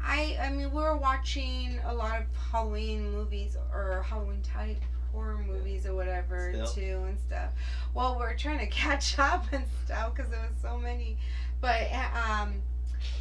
I 0.03 0.37
I 0.41 0.51
mean 0.51 0.73
we 0.73 0.81
were 0.81 0.97
watching 0.97 1.81
a 1.85 1.95
lot 1.95 2.21
of 2.21 2.27
Halloween 2.51 3.11
movies 3.13 3.57
or 3.73 4.05
Halloween 4.09 4.43
type 4.43 4.81
horror 5.13 5.39
movies 5.39 5.87
or 5.87 5.95
whatever 5.95 6.51
Still? 6.53 6.67
too 6.67 7.05
and 7.07 7.19
stuff. 7.19 7.53
Well, 7.95 8.19
we're 8.19 8.37
trying 8.37 8.59
to 8.59 8.67
catch 8.75 9.19
up 9.19 9.47
and 9.53 9.65
stuff 9.85 10.15
because 10.15 10.31
there 10.31 10.41
was 10.41 10.57
so 10.63 10.79
many. 10.79 11.17
But 11.61 11.89
um, 11.93 12.63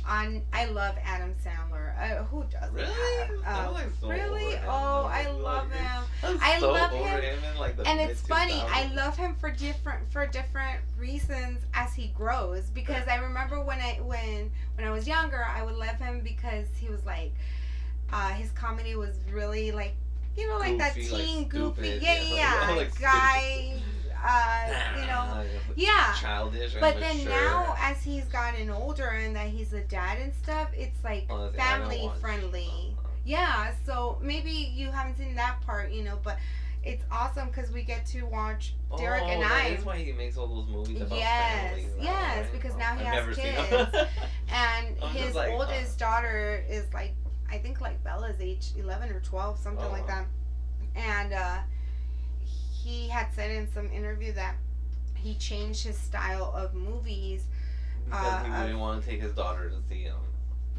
on 0.07 0.41
I 0.53 0.65
love 0.65 0.95
Adam 1.03 1.33
Sandler. 1.43 1.93
Uh, 1.99 2.23
who 2.25 2.43
doesn't? 2.51 2.73
Really? 2.73 3.43
Uh, 3.45 3.71
like, 3.71 3.87
so 3.99 4.09
really? 4.09 4.55
Oh, 4.67 5.03
like, 5.05 5.33
love 5.41 5.71
him. 5.71 6.03
I'm 6.23 6.39
I 6.41 6.59
so 6.59 6.71
love 6.71 6.91
him. 6.91 7.21
him 7.21 7.39
in, 7.53 7.59
like, 7.59 7.77
the 7.77 7.87
and 7.87 7.99
it's 7.99 8.21
funny 8.21 8.61
i 8.67 8.91
love 8.93 9.15
him 9.17 9.35
for 9.35 9.51
different 9.51 10.11
for 10.11 10.25
different 10.27 10.79
reasons 10.97 11.59
as 11.73 11.93
he 11.93 12.07
grows 12.15 12.69
because 12.71 13.07
i 13.07 13.15
remember 13.15 13.61
when 13.61 13.79
i 13.79 13.99
when 14.03 14.49
when 14.75 14.87
i 14.87 14.91
was 14.91 15.07
younger 15.07 15.43
i 15.45 15.63
would 15.63 15.75
love 15.75 15.95
him 15.97 16.21
because 16.23 16.67
he 16.79 16.87
was 16.89 17.05
like 17.05 17.31
uh 18.11 18.29
his 18.29 18.51
comedy 18.51 18.95
was 18.95 19.15
really 19.31 19.71
like 19.71 19.93
you 20.37 20.47
know 20.47 20.57
like 20.57 20.77
that 20.77 20.95
Goofy, 20.95 21.09
like, 21.11 21.25
teen 21.25 21.47
goofy 21.47 21.81
stupid, 21.81 22.01
yeah 22.01 22.21
yeah, 22.23 22.69
yeah, 22.69 22.75
like, 22.75 22.89
stupid. 22.89 23.01
guy 23.01 23.79
uh 24.23 24.73
you 24.99 25.05
know 25.07 25.43
yeah 25.75 26.13
childish. 26.19 26.73
but 26.79 26.99
then 26.99 27.17
mature. 27.17 27.31
now 27.31 27.75
as 27.79 28.01
he's 28.03 28.25
gotten 28.25 28.69
older 28.69 29.07
and 29.09 29.35
that 29.35 29.47
he's 29.47 29.73
a 29.73 29.81
dad 29.81 30.17
and 30.19 30.33
stuff 30.33 30.69
it's 30.75 31.03
like 31.03 31.25
Oh, 31.29 31.45
that's- 31.51 31.59
I 31.59 31.63
haven't 31.63 31.89
family 31.89 32.11
friendly 32.19 32.95
yeah, 33.27 33.73
so 33.85 34.17
maybe 34.21 34.49
you 34.51 34.89
haven't 34.89 35.17
seen 35.17 35.35
that 35.35 35.59
part, 35.65 35.91
you 35.91 36.01
know, 36.01 36.17
but 36.23 36.37
it's 36.81 37.03
awesome 37.11 37.49
because 37.49 37.69
we 37.71 37.81
get 37.83 38.05
to 38.05 38.21
watch 38.21 38.73
Derek 38.97 39.23
oh, 39.25 39.29
and 39.29 39.43
I. 39.43 39.71
That's 39.71 39.83
why 39.83 39.97
he 39.97 40.13
makes 40.13 40.37
all 40.37 40.47
those 40.47 40.69
movies 40.69 41.01
about 41.01 41.17
Yes, 41.19 41.71
families 41.73 41.89
yes, 41.99 42.37
right? 42.45 42.53
because 42.53 42.77
now 42.77 42.95
he 42.95 43.05
I've 43.05 43.25
has 43.27 43.37
never 43.37 43.89
kids. 43.91 44.09
And 44.49 44.97
his 45.13 45.35
like, 45.35 45.51
oldest 45.51 46.01
uh, 46.01 46.05
daughter 46.05 46.63
is 46.69 46.85
like, 46.93 47.15
I 47.51 47.57
think 47.57 47.81
like 47.81 48.01
Bella's 48.01 48.39
age, 48.39 48.67
11 48.77 49.09
or 49.09 49.19
12, 49.19 49.59
something 49.59 49.85
Oh, 49.85 49.91
like 49.91 50.07
that. 50.07 50.25
And 50.95 51.33
uh, 51.33 51.57
he 52.87 53.09
had 53.09 53.27
said 53.33 53.51
in 53.51 53.67
some 53.73 53.91
interview 53.91 54.31
that 54.33 54.55
he 55.15 55.35
changed 55.35 55.83
his 55.83 55.97
style 55.97 56.53
of 56.55 56.73
movies. 56.73 57.43
because 58.05 58.45
he 58.45 58.51
uh, 58.51 58.61
wouldn't 58.61 58.79
want 58.79 59.03
to 59.03 59.09
take 59.09 59.21
his 59.21 59.33
daughter 59.33 59.69
to 59.69 59.75
see 59.89 60.03
him. 60.03 60.15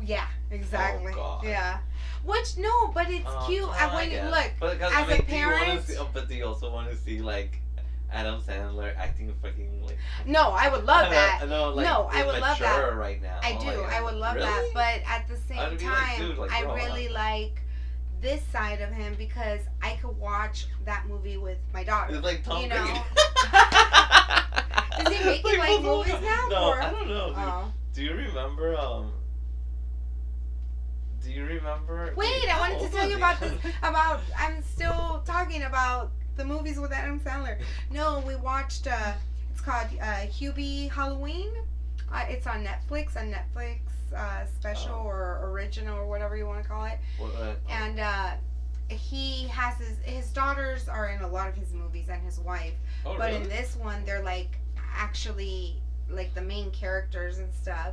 Yeah, 0.02 0.26
exactly. 0.50 1.12
Oh. 1.16 1.40
Yeah. 1.44 1.78
Which, 2.24 2.56
no, 2.56 2.88
but 2.94 3.10
it's 3.10 3.26
Uh, 3.26 3.46
cute. 3.46 3.68
I 3.68 3.88
I 3.88 3.94
when 3.94 4.08
guess. 4.10 4.30
look, 4.32 4.52
But 4.60 4.80
as 4.80 4.92
a 5.06 5.10
like, 5.10 5.26
do 5.26 5.36
you 5.36 5.44
wanna 5.46 5.56
parent- 5.64 5.84
see, 5.86 5.96
oh, 5.98 6.08
but 6.12 6.28
do 6.28 6.34
you 6.34 6.46
also 6.46 6.72
want 6.72 6.88
to 6.90 6.96
see 6.96 7.20
like 7.20 7.58
Adam 8.12 8.40
Sandler 8.40 8.96
acting 8.96 9.34
fucking 9.42 9.84
like? 9.84 9.98
no, 10.24 10.50
I 10.52 10.68
would 10.68 10.84
love 10.84 11.10
that. 11.18 11.46
no, 11.48 11.70
like, 11.70 11.84
No, 11.84 12.08
I 12.12 12.24
would 12.24 12.40
love 12.40 12.58
that. 12.60 12.96
right 12.96 13.20
now. 13.20 13.38
I 13.42 13.56
Oh 13.58 13.60
do. 13.60 13.76
God. 13.82 13.92
I 13.92 14.00
would 14.00 14.14
love 14.14 14.36
that. 14.38 14.64
But 14.72 15.02
at 15.06 15.26
the 15.28 15.36
same 15.36 15.58
I'd 15.58 15.70
like, 15.72 15.80
time, 15.80 16.18
dude, 16.20 16.38
like, 16.38 16.52
I 16.52 16.62
really 16.74 17.08
like 17.08 17.60
this 18.20 18.42
side 18.52 18.80
of 18.80 18.90
him 18.90 19.14
because 19.18 19.60
I 19.82 19.98
could 20.02 20.16
watch 20.18 20.66
that 20.84 21.06
movie 21.08 21.36
with 21.36 21.58
my 21.72 21.84
daughter. 21.84 22.14
It's 22.14 22.24
like 22.24 22.42
Tom 22.44 22.62
You 22.62 22.68
know? 22.68 22.76
Brady. 22.84 22.98
Is 25.00 25.16
he 25.18 25.24
making, 25.24 25.58
like, 25.58 25.78
of 25.78 25.84
movies 25.84 26.12
now, 26.22 26.46
No, 26.50 26.68
or- 26.70 26.82
I 26.82 26.90
don't 26.90 27.08
know. 27.08 27.32
Oh. 27.36 27.72
Do 27.94 28.02
you 28.02 28.14
remember? 28.14 28.76
Um. 28.76 29.12
Do 31.22 31.30
you 31.32 31.44
remember? 31.44 32.12
Wait, 32.16 32.48
I 32.48 32.58
wanted 32.58 32.80
to 32.88 32.96
tell 32.96 33.08
you 33.08 33.16
about 33.16 33.40
this. 33.40 33.52
About 33.82 34.20
I'm 34.38 34.62
still 34.62 35.22
talking 35.26 35.64
about 35.64 36.12
the 36.36 36.44
movies 36.44 36.78
with 36.78 36.92
Adam 36.92 37.20
Sandler. 37.20 37.58
No, 37.90 38.22
we 38.26 38.36
watched. 38.36 38.86
Uh, 38.86 39.12
it's 39.52 39.60
called 39.60 39.88
uh, 40.00 40.26
Hubie 40.26 40.90
Halloween. 40.90 41.50
Uh, 42.12 42.24
it's 42.28 42.46
on 42.46 42.64
Netflix. 42.64 43.16
A 43.16 43.20
Netflix 43.20 43.78
uh, 44.16 44.46
special 44.46 44.94
Oh. 44.94 45.06
or 45.08 45.50
original 45.50 45.98
or 45.98 46.06
whatever 46.06 46.36
you 46.36 46.46
want 46.46 46.62
to 46.62 46.68
call 46.68 46.84
it. 46.84 46.98
What, 47.18 47.34
uh, 47.34 47.54
and 47.68 48.00
uh, 48.00 48.30
he 48.88 49.46
has 49.48 49.76
his 49.78 49.98
his 50.02 50.30
daughters 50.30 50.88
are 50.88 51.10
in 51.10 51.20
a 51.22 51.28
lot 51.28 51.48
of 51.48 51.54
his 51.54 51.72
movies 51.74 52.08
and 52.08 52.22
his 52.22 52.40
wife 52.40 52.72
oh, 53.04 53.16
but 53.18 53.30
really? 53.32 53.42
in 53.42 53.48
this 53.48 53.76
one 53.76 54.02
they're 54.06 54.22
like 54.22 54.58
actually 54.96 55.76
like 56.08 56.32
the 56.34 56.40
main 56.40 56.70
characters 56.70 57.36
and 57.36 57.52
stuff 57.52 57.92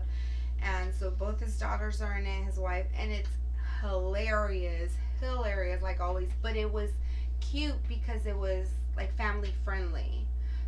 and 0.64 0.94
so 0.96 1.12
both 1.12 1.38
his 1.42 1.60
daughters 1.60 2.02
are 2.02 2.14
in 2.18 2.26
it 2.26 2.46
his 2.46 2.58
wife 2.58 2.86
and 2.98 3.12
it's 3.12 3.28
hilarious 3.82 4.94
hilarious 5.20 5.82
like 5.84 6.00
always 6.00 6.30
but 6.42 6.56
it 6.56 6.72
was 6.72 6.92
cute 7.42 7.76
because 7.90 8.26
it 8.26 8.38
was 8.38 8.68
like 8.96 9.14
family 9.18 9.54
friendly 9.66 10.26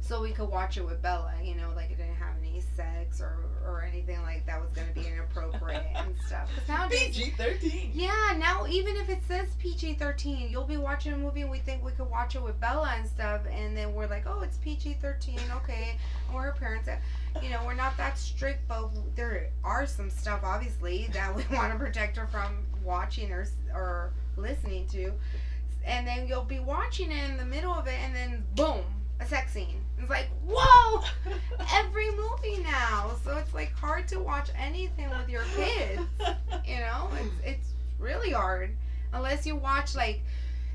so 0.08 0.22
we 0.22 0.32
could 0.32 0.50
watch 0.50 0.78
it 0.78 0.86
with 0.86 1.02
Bella, 1.02 1.34
you 1.44 1.56
know, 1.56 1.70
like 1.76 1.92
it 1.92 1.98
didn't 1.98 2.16
have 2.16 2.34
any 2.42 2.62
sex 2.76 3.20
or, 3.20 3.38
or 3.66 3.84
anything 3.84 4.22
like 4.22 4.46
that 4.46 4.62
was 4.62 4.70
gonna 4.72 4.94
be 4.94 5.06
inappropriate 5.06 5.86
and 5.96 6.16
stuff. 6.26 6.50
Nowadays, 6.68 7.18
PG 7.18 7.32
thirteen. 7.32 7.92
yeah, 7.94 8.34
now 8.38 8.66
even 8.68 8.96
if 8.96 9.10
it 9.10 9.20
says 9.28 9.50
PG 9.60 9.96
13, 9.96 10.50
you'll 10.50 10.64
be 10.64 10.78
watching 10.78 11.12
a 11.12 11.18
movie 11.18 11.42
and 11.42 11.52
we 11.52 11.60
think 11.60 11.84
we 11.84 11.92
could 11.92 12.10
watch 12.10 12.36
it 12.36 12.42
with 12.42 12.58
Bella 12.60 12.94
and 12.98 13.06
stuff, 13.06 13.42
and 13.52 13.76
then 13.76 13.94
we're 13.94 14.08
like, 14.08 14.26
oh, 14.28 14.40
it's 14.42 14.58
PG 14.58 14.98
13, 15.02 15.40
okay. 15.58 15.98
Or 16.34 16.44
her 16.44 16.52
parents. 16.54 16.90
You 17.42 17.50
know, 17.50 17.62
we're 17.66 17.74
not 17.74 17.98
that 17.98 18.18
strict, 18.18 18.68
but 18.68 18.90
there 19.16 19.50
are 19.64 19.86
some 19.86 20.10
stuff, 20.10 20.40
obviously, 20.44 21.10
that 21.14 21.36
we 21.36 21.44
want 21.56 21.74
to 21.74 21.78
protect 21.78 22.16
her 22.18 22.28
from 22.28 22.66
watching 22.84 23.32
or, 23.32 23.46
or 23.74 24.14
listening 24.38 24.88
to. 24.88 25.12
And 25.86 26.08
then 26.08 26.28
you'll 26.28 26.44
be 26.44 26.60
watching 26.60 27.12
it 27.12 27.30
in 27.30 27.38
the 27.38 27.46
middle 27.46 27.74
of 27.74 27.88
it, 27.88 27.96
and 28.04 28.16
then 28.16 28.44
boom, 28.56 28.82
a 29.20 29.26
sex 29.26 29.52
scene. 29.54 29.82
It's 30.00 30.10
like, 30.10 30.28
whoa! 30.46 31.04
Every 31.74 32.12
movie 32.12 32.64
now. 32.64 33.16
So 33.24 33.38
it's 33.38 33.54
like 33.54 33.74
hard 33.74 34.08
to 34.10 34.20
watch 34.20 34.50
anything 34.58 35.10
with 35.10 35.30
your 35.30 35.44
kids. 35.56 36.02
You 36.66 36.80
know, 36.80 37.10
it's 37.22 37.46
it's 37.46 37.68
really 37.98 38.32
hard 38.32 38.76
unless 39.14 39.46
you 39.46 39.56
watch 39.56 39.96
like 39.96 40.22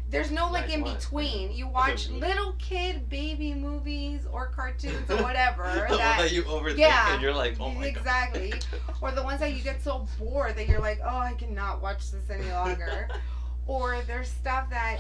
there's 0.09 0.31
no 0.31 0.51
like, 0.51 0.67
Like 0.67 0.75
in 0.75 0.83
what? 0.83 0.99
between. 0.99 1.53
You 1.53 1.67
watch 1.67 2.09
little 2.11 2.53
kid 2.59 3.09
baby 3.09 3.55
movies 3.55 4.27
or 4.31 4.49
cartoons 4.49 5.11
or 5.11 5.17
whatever 5.23 5.87
the 5.91 5.97
that 5.97 6.19
that 6.19 6.33
you 6.33 6.43
overthink 6.45 6.79
yeah, 6.79 7.15
and 7.15 7.23
you're 7.23 7.35
like, 7.35 7.57
oh 7.59 7.71
my 7.71 7.87
exactly. 7.87 8.51
god. 8.51 8.97
or 9.01 9.13
the 9.13 9.23
ones 9.23 9.41
that 9.41 9.55
you 9.55 9.63
get 9.63 9.83
so 9.83 10.07
bored 10.19 10.57
that 10.57 10.69
you're 10.69 10.81
like, 10.81 11.01
oh, 11.03 11.17
I 11.19 11.33
cannot 11.33 11.83
watch 11.83 12.11
this 12.11 12.29
any 12.31 12.51
longer. 12.51 13.09
or 13.67 14.03
there's 14.07 14.29
stuff 14.29 14.69
that 14.71 14.99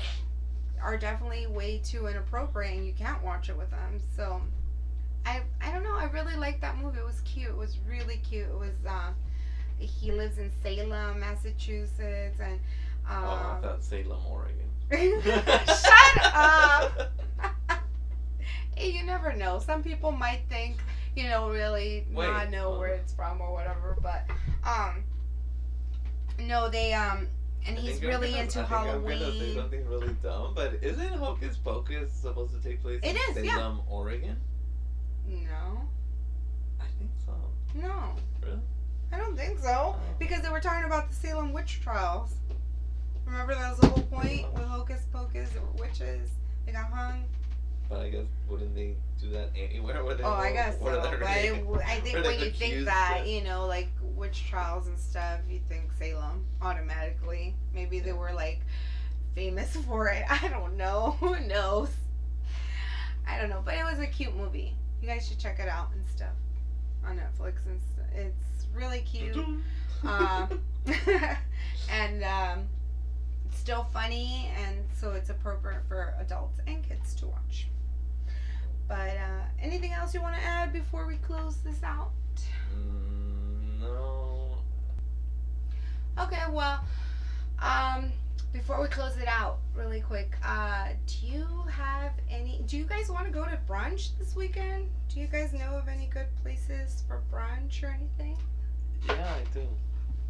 are 0.82 0.96
definitely 0.96 1.46
way 1.46 1.80
too 1.84 2.06
inappropriate 2.06 2.76
and 2.76 2.86
you 2.86 2.92
can't 2.92 3.22
watch 3.22 3.48
it 3.48 3.56
with 3.56 3.70
them. 3.70 4.00
So 4.16 4.40
I 5.24 5.42
I 5.60 5.70
don't 5.70 5.84
know. 5.84 5.96
I 5.96 6.04
really 6.12 6.36
liked 6.36 6.60
that 6.62 6.76
movie. 6.78 6.98
It 6.98 7.06
was 7.06 7.20
cute. 7.20 7.50
It 7.50 7.56
was 7.56 7.78
really 7.88 8.20
cute. 8.28 8.48
It 8.48 8.58
was 8.58 8.74
uh, 8.88 9.10
he 9.78 10.12
lives 10.12 10.38
in 10.38 10.50
Salem, 10.62 11.20
Massachusetts, 11.20 12.38
and 12.40 12.60
oh, 13.08 13.12
I 13.12 13.54
um, 13.56 13.62
thought 13.62 13.84
Salem, 13.84 14.18
Oregon. 14.28 14.68
shut 15.66 16.34
up. 16.34 17.12
Hey, 18.74 18.90
you 18.90 19.04
never 19.04 19.34
know. 19.34 19.58
Some 19.58 19.82
people 19.82 20.12
might 20.12 20.40
think, 20.48 20.78
you 21.14 21.24
know, 21.24 21.50
really 21.50 22.06
Wait, 22.10 22.26
not 22.26 22.50
know 22.50 22.78
where 22.78 22.88
it's 22.88 23.12
from 23.12 23.40
or 23.40 23.52
whatever, 23.52 23.96
but 24.02 24.24
um 24.64 25.04
no, 26.40 26.68
they 26.70 26.94
um 26.94 27.28
and 27.66 27.78
he's 27.78 28.02
really 28.02 28.30
gonna- 28.30 28.42
into 28.42 28.60
I 28.60 28.64
think 28.64 28.72
I'm 28.72 29.02
gonna 29.02 29.18
say 29.18 29.24
Halloween. 29.38 29.54
something 29.56 29.88
really 29.88 30.12
dumb, 30.22 30.54
but 30.54 30.74
isn't 30.82 31.12
Hocus 31.14 31.56
Pocus 31.56 32.12
supposed 32.12 32.52
to 32.54 32.60
take 32.68 32.82
place 32.82 33.00
It 33.02 33.10
in 33.10 33.36
is, 33.36 33.44
yeah. 33.44 33.56
Salem, 33.56 33.80
Oregon? 33.88 34.40
No. 35.26 35.88
I 36.80 36.84
think 36.98 37.10
so. 37.24 37.32
No. 37.74 38.14
Really? 38.42 38.60
I 39.12 39.18
don't 39.18 39.36
think 39.36 39.58
so. 39.58 39.94
Oh. 39.96 40.00
Because 40.18 40.42
they 40.42 40.48
were 40.48 40.60
talking 40.60 40.84
about 40.84 41.08
the 41.10 41.14
Salem 41.14 41.52
witch 41.52 41.80
trials. 41.82 42.34
Remember 43.26 43.54
that 43.54 43.70
was 43.70 43.78
the 43.80 43.86
whole 43.88 44.02
point 44.04 44.52
with 44.52 44.64
Hocus 44.64 45.06
Pocus, 45.12 45.50
they 45.50 45.60
were 45.60 45.66
witches. 45.78 46.28
They 46.66 46.72
got 46.72 46.90
hung. 46.90 47.24
But 47.92 48.00
I 48.00 48.08
guess 48.08 48.24
wouldn't 48.48 48.74
they 48.74 48.94
do 49.20 49.28
that 49.32 49.50
anywhere 49.54 50.02
where 50.06 50.14
they 50.14 50.24
Oh, 50.24 50.32
I 50.32 50.48
go? 50.48 50.54
guess 50.54 50.78
so. 50.78 50.84
But 50.84 51.22
I, 51.22 51.62
I 51.86 52.00
think 52.00 52.24
when 52.24 52.40
you 52.40 52.50
think 52.50 52.86
that, 52.86 53.26
you 53.26 53.44
know, 53.44 53.66
like 53.66 53.88
witch 54.16 54.46
trials 54.48 54.86
and 54.86 54.98
stuff, 54.98 55.40
you 55.48 55.60
think 55.68 55.92
Salem 55.98 56.46
automatically. 56.62 57.54
Maybe 57.74 58.00
they 58.00 58.14
were 58.14 58.32
like 58.32 58.60
famous 59.34 59.76
for 59.86 60.08
it. 60.08 60.24
I 60.30 60.48
don't 60.48 60.78
know. 60.78 61.16
Who 61.20 61.38
knows? 61.40 61.90
I 63.28 63.38
don't 63.38 63.50
know. 63.50 63.60
But 63.62 63.74
it 63.74 63.84
was 63.84 63.98
a 63.98 64.06
cute 64.06 64.34
movie. 64.34 64.74
You 65.02 65.08
guys 65.08 65.28
should 65.28 65.38
check 65.38 65.58
it 65.60 65.68
out 65.68 65.90
and 65.92 66.02
stuff 66.06 66.32
on 67.06 67.18
Netflix. 67.18 67.56
And 67.66 67.78
it's 68.14 68.66
really 68.74 69.00
cute. 69.02 69.36
um, 70.04 70.48
and 71.90 72.24
um, 72.24 72.68
it's 73.46 73.58
still 73.58 73.86
funny, 73.92 74.50
and 74.56 74.78
so 74.98 75.12
it's 75.12 75.28
appropriate 75.30 75.82
for 75.88 76.14
adults 76.18 76.58
and 76.66 76.82
kids 76.88 77.14
to 77.16 77.26
watch. 77.26 77.68
But 78.88 79.16
uh, 79.16 79.44
anything 79.60 79.92
else 79.92 80.14
you 80.14 80.20
want 80.20 80.36
to 80.36 80.42
add 80.42 80.72
before 80.72 81.06
we 81.06 81.16
close 81.16 81.58
this 81.58 81.82
out? 81.82 82.10
Mm, 82.74 83.80
no. 83.80 84.58
Okay, 86.18 86.42
well, 86.50 86.84
um, 87.60 88.12
before 88.52 88.80
we 88.82 88.88
close 88.88 89.16
it 89.16 89.28
out, 89.28 89.58
really 89.74 90.00
quick, 90.00 90.36
uh, 90.44 90.88
do 91.06 91.26
you 91.26 91.46
have 91.70 92.12
any? 92.30 92.62
Do 92.66 92.76
you 92.76 92.84
guys 92.84 93.08
want 93.08 93.26
to 93.26 93.32
go 93.32 93.44
to 93.44 93.58
brunch 93.68 94.10
this 94.18 94.36
weekend? 94.36 94.88
Do 95.08 95.20
you 95.20 95.26
guys 95.26 95.52
know 95.52 95.76
of 95.76 95.88
any 95.88 96.06
good 96.06 96.26
places 96.42 97.02
for 97.06 97.22
brunch 97.32 97.82
or 97.82 97.88
anything? 97.88 98.36
Yeah, 99.08 99.34
I 99.34 99.54
do. 99.54 99.66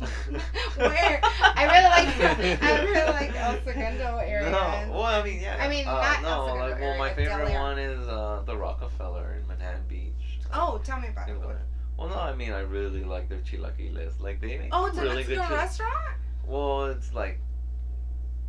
Where? 0.76 1.20
I 1.22 1.64
really 1.64 1.90
like 1.90 2.62
I 2.62 2.82
really 2.84 3.12
like 3.12 3.36
El 3.36 3.60
Segundo 3.64 4.18
area. 4.18 4.50
No, 4.50 4.92
well, 4.92 5.02
I 5.04 5.22
mean, 5.22 5.40
yeah. 5.40 5.56
I 5.60 5.68
mean, 5.68 5.86
uh, 5.86 5.92
not 5.92 6.22
no, 6.22 6.28
El 6.28 6.46
Segundo 6.46 6.68
like, 6.70 6.80
well, 6.80 6.98
my 6.98 7.08
favorite 7.14 7.38
Del 7.38 7.48
Aire. 7.48 7.60
one 7.60 7.78
is 7.78 8.08
uh, 8.08 8.42
the 8.46 8.56
Rockefeller 8.56 9.36
in 9.40 9.46
Manhattan 9.46 9.82
Beach. 9.88 10.38
Oh, 10.54 10.80
tell 10.84 11.00
me 11.00 11.08
about 11.08 11.28
it. 11.28 11.32
Think 11.32 11.44
about 11.44 11.56
it. 11.56 11.62
Well, 11.98 12.08
no, 12.08 12.16
I 12.18 12.34
mean, 12.34 12.52
I 12.52 12.60
really 12.60 13.04
like 13.04 13.28
their 13.28 13.38
chilaquiles. 13.38 14.18
Like 14.20 14.40
they 14.40 14.58
make 14.58 14.68
Oh, 14.72 14.86
it's 14.86 14.98
a 14.98 15.02
really 15.02 15.16
Mexican 15.16 15.46
good. 15.48 15.54
restaurant. 15.54 16.16
Well, 16.46 16.86
it's 16.86 17.12
like, 17.14 17.38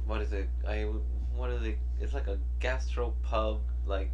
what 0.05 0.21
is 0.21 0.33
it? 0.33 0.49
I 0.67 0.87
what 1.35 1.49
is 1.51 1.63
it? 1.63 1.77
It's 1.99 2.13
like 2.13 2.27
a 2.27 2.39
gastro 2.59 3.13
pub. 3.23 3.61
Like, 3.85 4.11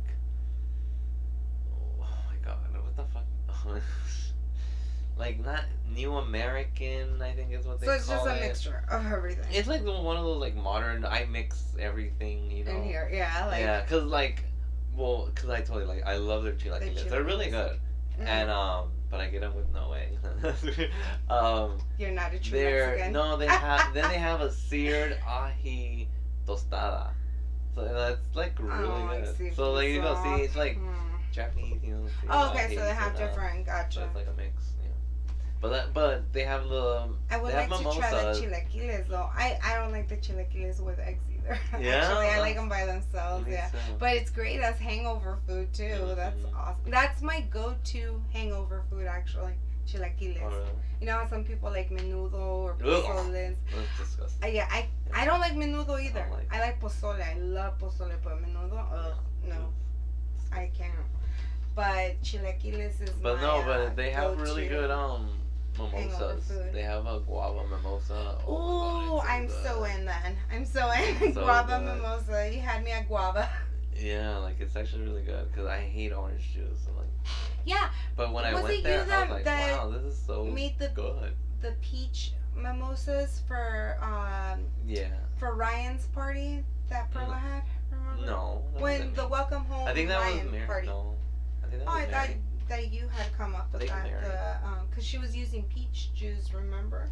oh 2.01 2.05
my 2.27 2.35
god, 2.43 2.57
what 2.73 2.95
the 2.97 3.03
fuck? 3.13 3.25
like 5.19 5.43
not 5.45 5.65
New 5.93 6.15
American, 6.15 7.21
I 7.21 7.33
think 7.33 7.51
is 7.53 7.65
what 7.65 7.79
they 7.81 7.87
call 7.87 7.95
it. 7.95 7.99
So 8.01 8.13
it's 8.13 8.23
just 8.23 8.27
a 8.27 8.35
it. 8.35 8.47
mixture 8.47 8.83
of 8.89 9.05
everything 9.05 9.45
It's 9.51 9.67
like 9.67 9.83
one 9.83 10.17
of 10.17 10.23
those 10.23 10.39
like 10.39 10.55
modern. 10.55 11.05
I 11.05 11.25
mix 11.25 11.75
everything, 11.79 12.49
you 12.49 12.63
know. 12.63 12.71
in 12.77 12.83
here. 12.83 13.09
Yeah, 13.11 13.45
like 13.47 13.59
yeah, 13.59 13.81
cause 13.85 14.03
like, 14.03 14.43
well, 14.95 15.29
cause 15.35 15.49
I 15.49 15.61
told 15.61 15.81
you 15.81 15.87
like 15.87 16.05
I 16.05 16.17
love 16.17 16.43
their 16.43 16.53
chilaquiles. 16.53 17.09
They're 17.09 17.23
really 17.23 17.49
good, 17.49 17.77
mm, 18.19 18.25
and 18.25 18.49
um, 18.49 18.91
but 19.11 19.19
I 19.19 19.27
get 19.27 19.41
them 19.41 19.55
with 19.55 19.69
no 19.73 19.93
egg. 19.93 20.17
um, 21.29 21.79
you're 21.97 22.11
not 22.11 22.33
a 22.33 22.39
true 22.39 22.59
Mexican. 22.59 23.13
no, 23.13 23.37
they 23.37 23.47
have 23.47 23.93
then 23.93 24.09
they 24.09 24.17
have 24.17 24.41
a 24.41 24.51
seared 24.67 25.17
ahi 25.27 26.07
tostada. 26.47 27.09
So 27.75 27.83
that's 27.85 28.35
like 28.35 28.53
really 28.59 29.03
Oh, 29.03 29.33
good. 29.37 29.55
So 29.55 29.73
like 29.73 29.89
you 29.89 30.01
go 30.01 30.15
see, 30.23 30.41
it's 30.43 30.55
like 30.55 30.77
Hmm. 30.77 30.95
Japanese, 31.31 31.79
you 31.83 31.91
know. 31.93 32.05
Oh, 32.29 32.49
okay, 32.51 32.73
so 32.75 32.83
they 32.85 32.91
have 32.93 33.15
different. 33.17 33.65
So 33.65 33.71
Gotcha. 33.71 34.03
it's 34.05 34.15
like 34.15 34.27
a 34.27 34.33
mix, 34.33 34.73
yeah. 34.83 34.88
But 35.61 35.69
that, 35.71 35.93
but 35.93 36.31
they 36.31 36.43
have 36.45 36.69
the 36.69 37.09
I 37.29 37.37
would 37.37 37.53
like 37.53 37.69
to 37.69 37.83
try 37.83 38.11
the 38.33 38.39
chilaquiles 38.39 39.07
though. 39.09 39.29
I 39.35 39.59
I 39.63 39.75
don't 39.75 39.91
like 39.91 40.07
the 40.07 40.15
chilaquiles 40.17 40.79
with 40.79 40.99
eggs 40.99 41.23
either. 41.35 41.59
Yeah? 41.79 41.95
Actually, 41.95 42.27
I 42.27 42.39
like 42.39 42.55
them 42.55 42.69
by 42.69 42.85
themselves. 42.85 43.45
Yeah. 43.49 43.67
too. 43.69 43.77
But 43.99 44.13
it's 44.13 44.29
great 44.29 44.61
as 44.61 44.77
hangover 44.79 45.37
food 45.45 45.73
too. 45.73 46.13
That's 46.15 46.35
Mhm. 46.39 46.55
awesome. 46.57 46.91
That's 46.91 47.21
my 47.21 47.41
go-to 47.41 48.21
hangover 48.31 48.83
food 48.89 49.05
actually. 49.07 49.53
Chilaquiles. 49.85 50.39
Oh, 50.43 50.47
really? 50.47 50.69
You 51.01 51.07
know 51.07 51.17
how 51.17 51.27
some 51.27 51.43
people 51.43 51.69
like 51.71 51.89
menudo 51.89 52.33
or 52.35 52.71
Ugh. 52.73 53.03
pozoles. 53.03 53.55
That's 53.73 53.97
disgusting. 53.97 54.43
Uh, 54.43 54.47
yeah, 54.47 54.67
I 54.71 54.87
I 55.13 55.25
don't 55.25 55.39
like 55.41 55.55
menudo 55.55 55.99
either. 56.01 56.25
like 56.31 56.53
I 56.53 56.61
like 56.61 56.79
pozole. 56.79 57.19
I 57.21 57.33
love 57.37 57.77
pozole, 57.79 58.15
but 58.23 58.41
menudo, 58.41 58.79
ugh, 58.93 59.17
no, 59.43 59.73
I 60.53 60.69
can't. 60.77 60.93
But 61.75 62.21
chilaquiles 62.23 63.01
is 63.01 63.09
But 63.21 63.35
my, 63.37 63.41
no, 63.41 63.59
uh, 63.61 63.65
but 63.65 63.95
they 63.95 64.11
have 64.11 64.39
really 64.39 64.67
go-to. 64.67 64.81
good 64.81 64.91
um 64.91 65.29
mimosas. 65.87 66.51
They 66.73 66.81
have 66.81 67.05
a 67.05 67.19
guava 67.21 67.63
mimosa. 67.67 68.37
Ooh, 68.47 68.51
Oh 68.51 69.23
I'm 69.27 69.43
it's 69.45 69.63
so 69.63 69.83
in 69.85 70.05
then. 70.05 70.37
I'm 70.51 70.65
so 70.65 70.91
in. 70.91 71.33
So 71.33 71.41
guava 71.41 71.79
good. 71.79 71.95
mimosa. 71.95 72.53
You 72.53 72.61
had 72.61 72.83
me 72.83 72.91
at 72.91 73.07
guava. 73.07 73.49
Yeah, 73.95 74.37
like 74.37 74.59
it's 74.61 74.75
actually 74.75 75.03
really 75.03 75.23
good 75.23 75.51
because 75.51 75.67
I 75.67 75.79
hate 75.79 76.13
orange 76.13 76.53
juice. 76.53 76.85
And, 76.87 76.95
like, 76.97 77.07
Yeah, 77.65 77.89
but 78.15 78.31
when 78.33 78.45
I 78.45 78.53
went 78.53 78.83
there, 78.83 78.99
I 79.01 79.21
was 79.23 79.29
like, 79.29 79.45
wow, 79.45 79.89
this 79.89 80.03
is 80.03 80.17
so 80.25 80.45
made 80.45 80.79
the 80.79 80.87
good. 80.89 81.33
the 81.61 81.73
peach 81.81 82.31
mimosas 82.55 83.41
for 83.47 83.97
um 84.01 84.65
Yeah. 84.87 85.07
for 85.37 85.53
Ryan's 85.55 86.05
party 86.07 86.63
that 86.89 87.11
Perla 87.11 87.27
No. 87.27 87.33
had. 87.33 87.63
Remember? 87.91 88.25
No. 88.25 88.63
When 88.77 89.13
the 89.15 89.23
me. 89.23 89.29
welcome 89.29 89.65
home 89.65 89.87
I 89.87 89.93
think 89.93 90.07
that 90.09 90.19
Ryan 90.21 90.43
was 90.45 90.51
Mary. 90.53 90.65
party. 90.67 90.87
No. 90.87 91.15
I 91.63 91.67
think 91.67 91.83
that 91.83 91.89
Oh, 91.89 91.93
was 91.95 92.03
I 92.03 92.05
thought 92.11 92.27
Mary. 92.29 92.41
That 92.69 92.91
you 92.93 93.07
had 93.09 93.35
come 93.37 93.55
up 93.55 93.71
with 93.73 93.87
that. 93.87 94.03
Mary. 94.03 94.21
The 94.21 94.67
um, 94.67 94.87
cause 94.93 95.03
she 95.03 95.17
was 95.17 95.35
using 95.35 95.63
peach 95.63 96.13
juice. 96.13 96.53
Remember? 96.53 97.09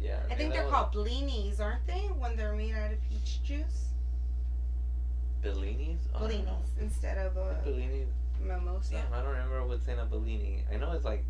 Yeah. 0.00 0.18
I 0.30 0.34
think 0.34 0.52
they're 0.52 0.64
was 0.64 0.72
called 0.72 0.92
blinis, 0.92 1.60
aren't 1.60 1.86
they? 1.86 2.08
When 2.18 2.36
they're 2.36 2.54
made 2.54 2.74
out 2.74 2.92
of 2.92 2.98
peach 3.08 3.42
juice. 3.42 3.86
Bellinis. 5.42 5.98
Oh, 6.14 6.20
I. 6.26 6.44
Blinis 6.44 6.80
instead 6.80 7.18
of 7.18 7.36
a 7.36 7.60
Bellini. 7.64 8.06
mimosa. 8.40 8.92
Damn, 8.92 9.12
I 9.12 9.22
don't 9.22 9.32
remember 9.32 9.64
what's 9.66 9.86
in 9.88 9.98
a 9.98 10.04
Bellini. 10.04 10.64
I 10.72 10.76
know 10.76 10.92
it's 10.92 11.04
like 11.04 11.24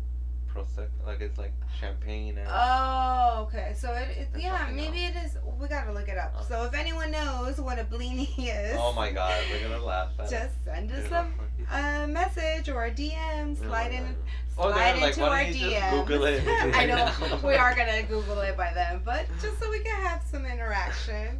prosecco, 0.53 0.89
like 1.05 1.21
it's 1.21 1.37
like 1.37 1.53
champagne 1.79 2.37
and. 2.37 2.47
Oh, 2.51 3.47
okay. 3.47 3.73
So 3.75 3.91
it, 3.93 4.17
it 4.17 4.27
yeah, 4.39 4.69
maybe 4.73 5.05
it 5.05 5.15
is. 5.23 5.37
We 5.59 5.67
gotta 5.67 5.91
look 5.91 6.07
it 6.07 6.17
up. 6.17 6.33
Oh. 6.37 6.45
So 6.47 6.63
if 6.65 6.73
anyone 6.73 7.11
knows 7.11 7.59
what 7.59 7.79
a 7.79 7.83
blini 7.83 8.29
is, 8.37 8.77
Oh 8.77 8.93
my 8.93 9.11
god, 9.11 9.43
we're 9.51 9.67
gonna 9.67 9.83
laugh 9.83 10.09
at 10.19 10.25
it. 10.25 10.29
just 10.31 10.63
send 10.65 10.91
us 10.91 11.11
a, 11.11 11.27
a 11.75 12.07
message 12.07 12.69
or 12.69 12.85
a 12.85 12.91
DM. 12.91 13.57
Slide 13.57 13.91
in, 13.91 14.15
Oh, 14.57 14.71
slide 14.71 14.99
like, 14.99 15.17
into 15.17 15.25
our 15.25 15.45
just 15.45 16.07
Google 16.07 16.25
it? 16.25 16.43
I 16.75 16.85
know 16.85 17.39
we 17.47 17.55
are 17.55 17.73
gonna 17.75 18.03
Google 18.03 18.39
it 18.39 18.57
by 18.57 18.73
then, 18.73 19.01
but 19.05 19.25
just 19.41 19.59
so 19.59 19.69
we 19.69 19.79
can 19.79 20.01
have 20.01 20.21
some 20.23 20.45
interaction. 20.45 21.39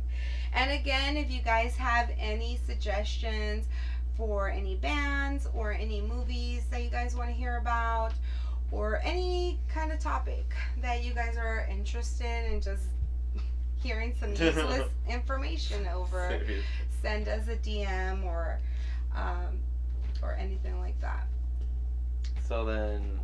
And 0.54 0.72
again, 0.72 1.18
if 1.18 1.30
you 1.30 1.42
guys 1.42 1.76
have 1.76 2.10
any 2.18 2.60
suggestions 2.66 3.68
for 4.18 4.50
any 4.50 4.76
bands 4.76 5.48
or 5.54 5.72
any 5.72 6.02
movies 6.02 6.66
that 6.72 6.84
you 6.84 6.90
guys 6.90 7.16
want 7.16 7.30
to 7.30 7.36
hear 7.36 7.58
about, 7.58 8.14
or 8.72 9.00
any 9.04 9.60
kind 9.68 9.92
of 9.92 10.00
topic 10.00 10.54
that 10.82 11.04
you 11.04 11.14
guys 11.14 11.38
are 11.38 11.68
interested 11.70 12.52
in 12.52 12.62
just 12.62 12.84
hearing 13.82 14.14
some 14.20 14.30
useless 14.36 14.90
information 15.10 15.88
over, 15.88 16.28
Serious. 16.30 16.64
send 17.02 17.28
us 17.28 17.48
a 17.48 17.56
DM 17.58 18.24
or 18.26 18.60
um, 19.16 19.58
or 20.22 20.34
anything 20.36 20.80
like 20.80 21.00
that. 21.02 21.26
So 22.48 22.66
then, 22.66 23.20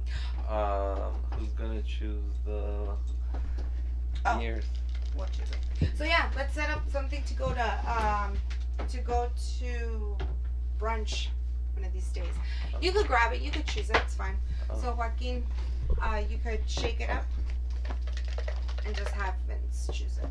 um, 0.49 1.13
who's 1.37 1.49
gonna 1.53 1.81
choose 1.83 2.33
the 2.45 2.87
Oh. 4.27 4.39
years? 4.39 4.65
what 5.13 5.31
to 5.33 5.39
do. 5.85 5.87
So 5.95 6.03
yeah, 6.03 6.29
let's 6.35 6.53
set 6.53 6.69
up 6.69 6.81
something 6.91 7.23
to 7.23 7.33
go 7.35 7.53
to 7.53 7.79
um 7.89 8.33
to 8.89 8.97
go 8.99 9.29
to 9.59 10.17
brunch 10.77 11.27
one 11.75 11.85
of 11.85 11.93
these 11.93 12.07
days. 12.09 12.33
You 12.81 12.91
could 12.91 13.07
grab 13.07 13.33
it, 13.33 13.41
you 13.41 13.51
could 13.51 13.65
choose 13.65 13.89
it, 13.89 13.97
it's 13.97 14.15
fine. 14.15 14.37
So 14.81 14.93
Joaquin, 14.93 15.45
uh, 16.01 16.21
you 16.29 16.37
could 16.37 16.61
shake 16.67 17.01
it 17.01 17.09
up 17.09 17.25
and 18.85 18.95
just 18.95 19.11
have 19.11 19.33
Vince 19.47 19.89
choose 19.91 20.17
it. 20.21 20.29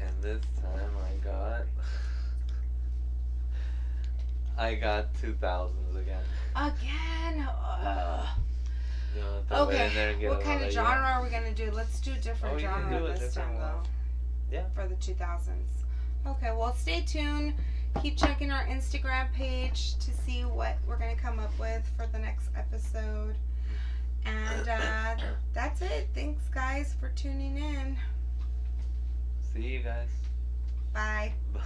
And 0.00 0.22
this 0.22 0.42
time 0.60 0.90
I 0.98 1.24
got. 1.24 1.62
I 4.58 4.74
got 4.74 5.14
two 5.20 5.34
thousands 5.34 5.96
again. 5.96 6.22
Again. 6.54 7.46
Ugh. 7.48 8.26
Okay. 9.50 9.86
in 9.86 9.94
there 9.94 10.10
and 10.10 10.20
get 10.20 10.30
What 10.30 10.42
kind 10.42 10.62
of 10.62 10.70
genre 10.72 11.06
are 11.06 11.22
we 11.22 11.30
gonna 11.30 11.54
do? 11.54 11.70
Let's 11.70 12.00
do 12.00 12.12
a 12.12 12.16
different 12.16 12.56
Oh, 12.56 12.58
genre 12.58 12.98
do 12.98 13.06
a 13.06 13.08
this 13.10 13.20
different 13.20 13.52
time 13.52 13.60
one. 13.60 13.72
though. 14.50 14.56
Yeah. 14.56 14.64
For 14.74 14.86
the 14.86 14.94
2000s. 14.96 15.48
Okay, 16.26 16.50
well, 16.56 16.74
stay 16.74 17.02
tuned. 17.02 17.54
Keep 18.02 18.16
checking 18.16 18.52
our 18.52 18.64
Instagram 18.66 19.32
page 19.32 19.96
to 19.98 20.10
see 20.12 20.42
what 20.44 20.76
we're 20.86 20.98
gonna 20.98 21.16
come 21.16 21.38
up 21.38 21.56
with 21.58 21.82
for 21.96 22.06
the 22.06 22.18
next 22.18 22.50
episode. 22.56 23.36
And 24.24 24.68
uh, 24.68 25.16
that's 25.54 25.82
it. 25.82 26.08
Thanks, 26.14 26.48
guys, 26.48 26.94
for 26.98 27.08
tuning 27.10 27.56
in. 27.56 27.96
See 29.52 29.62
you 29.62 29.80
guys. 29.80 30.08
Bye. 30.92 31.32
Bye. 31.54 31.60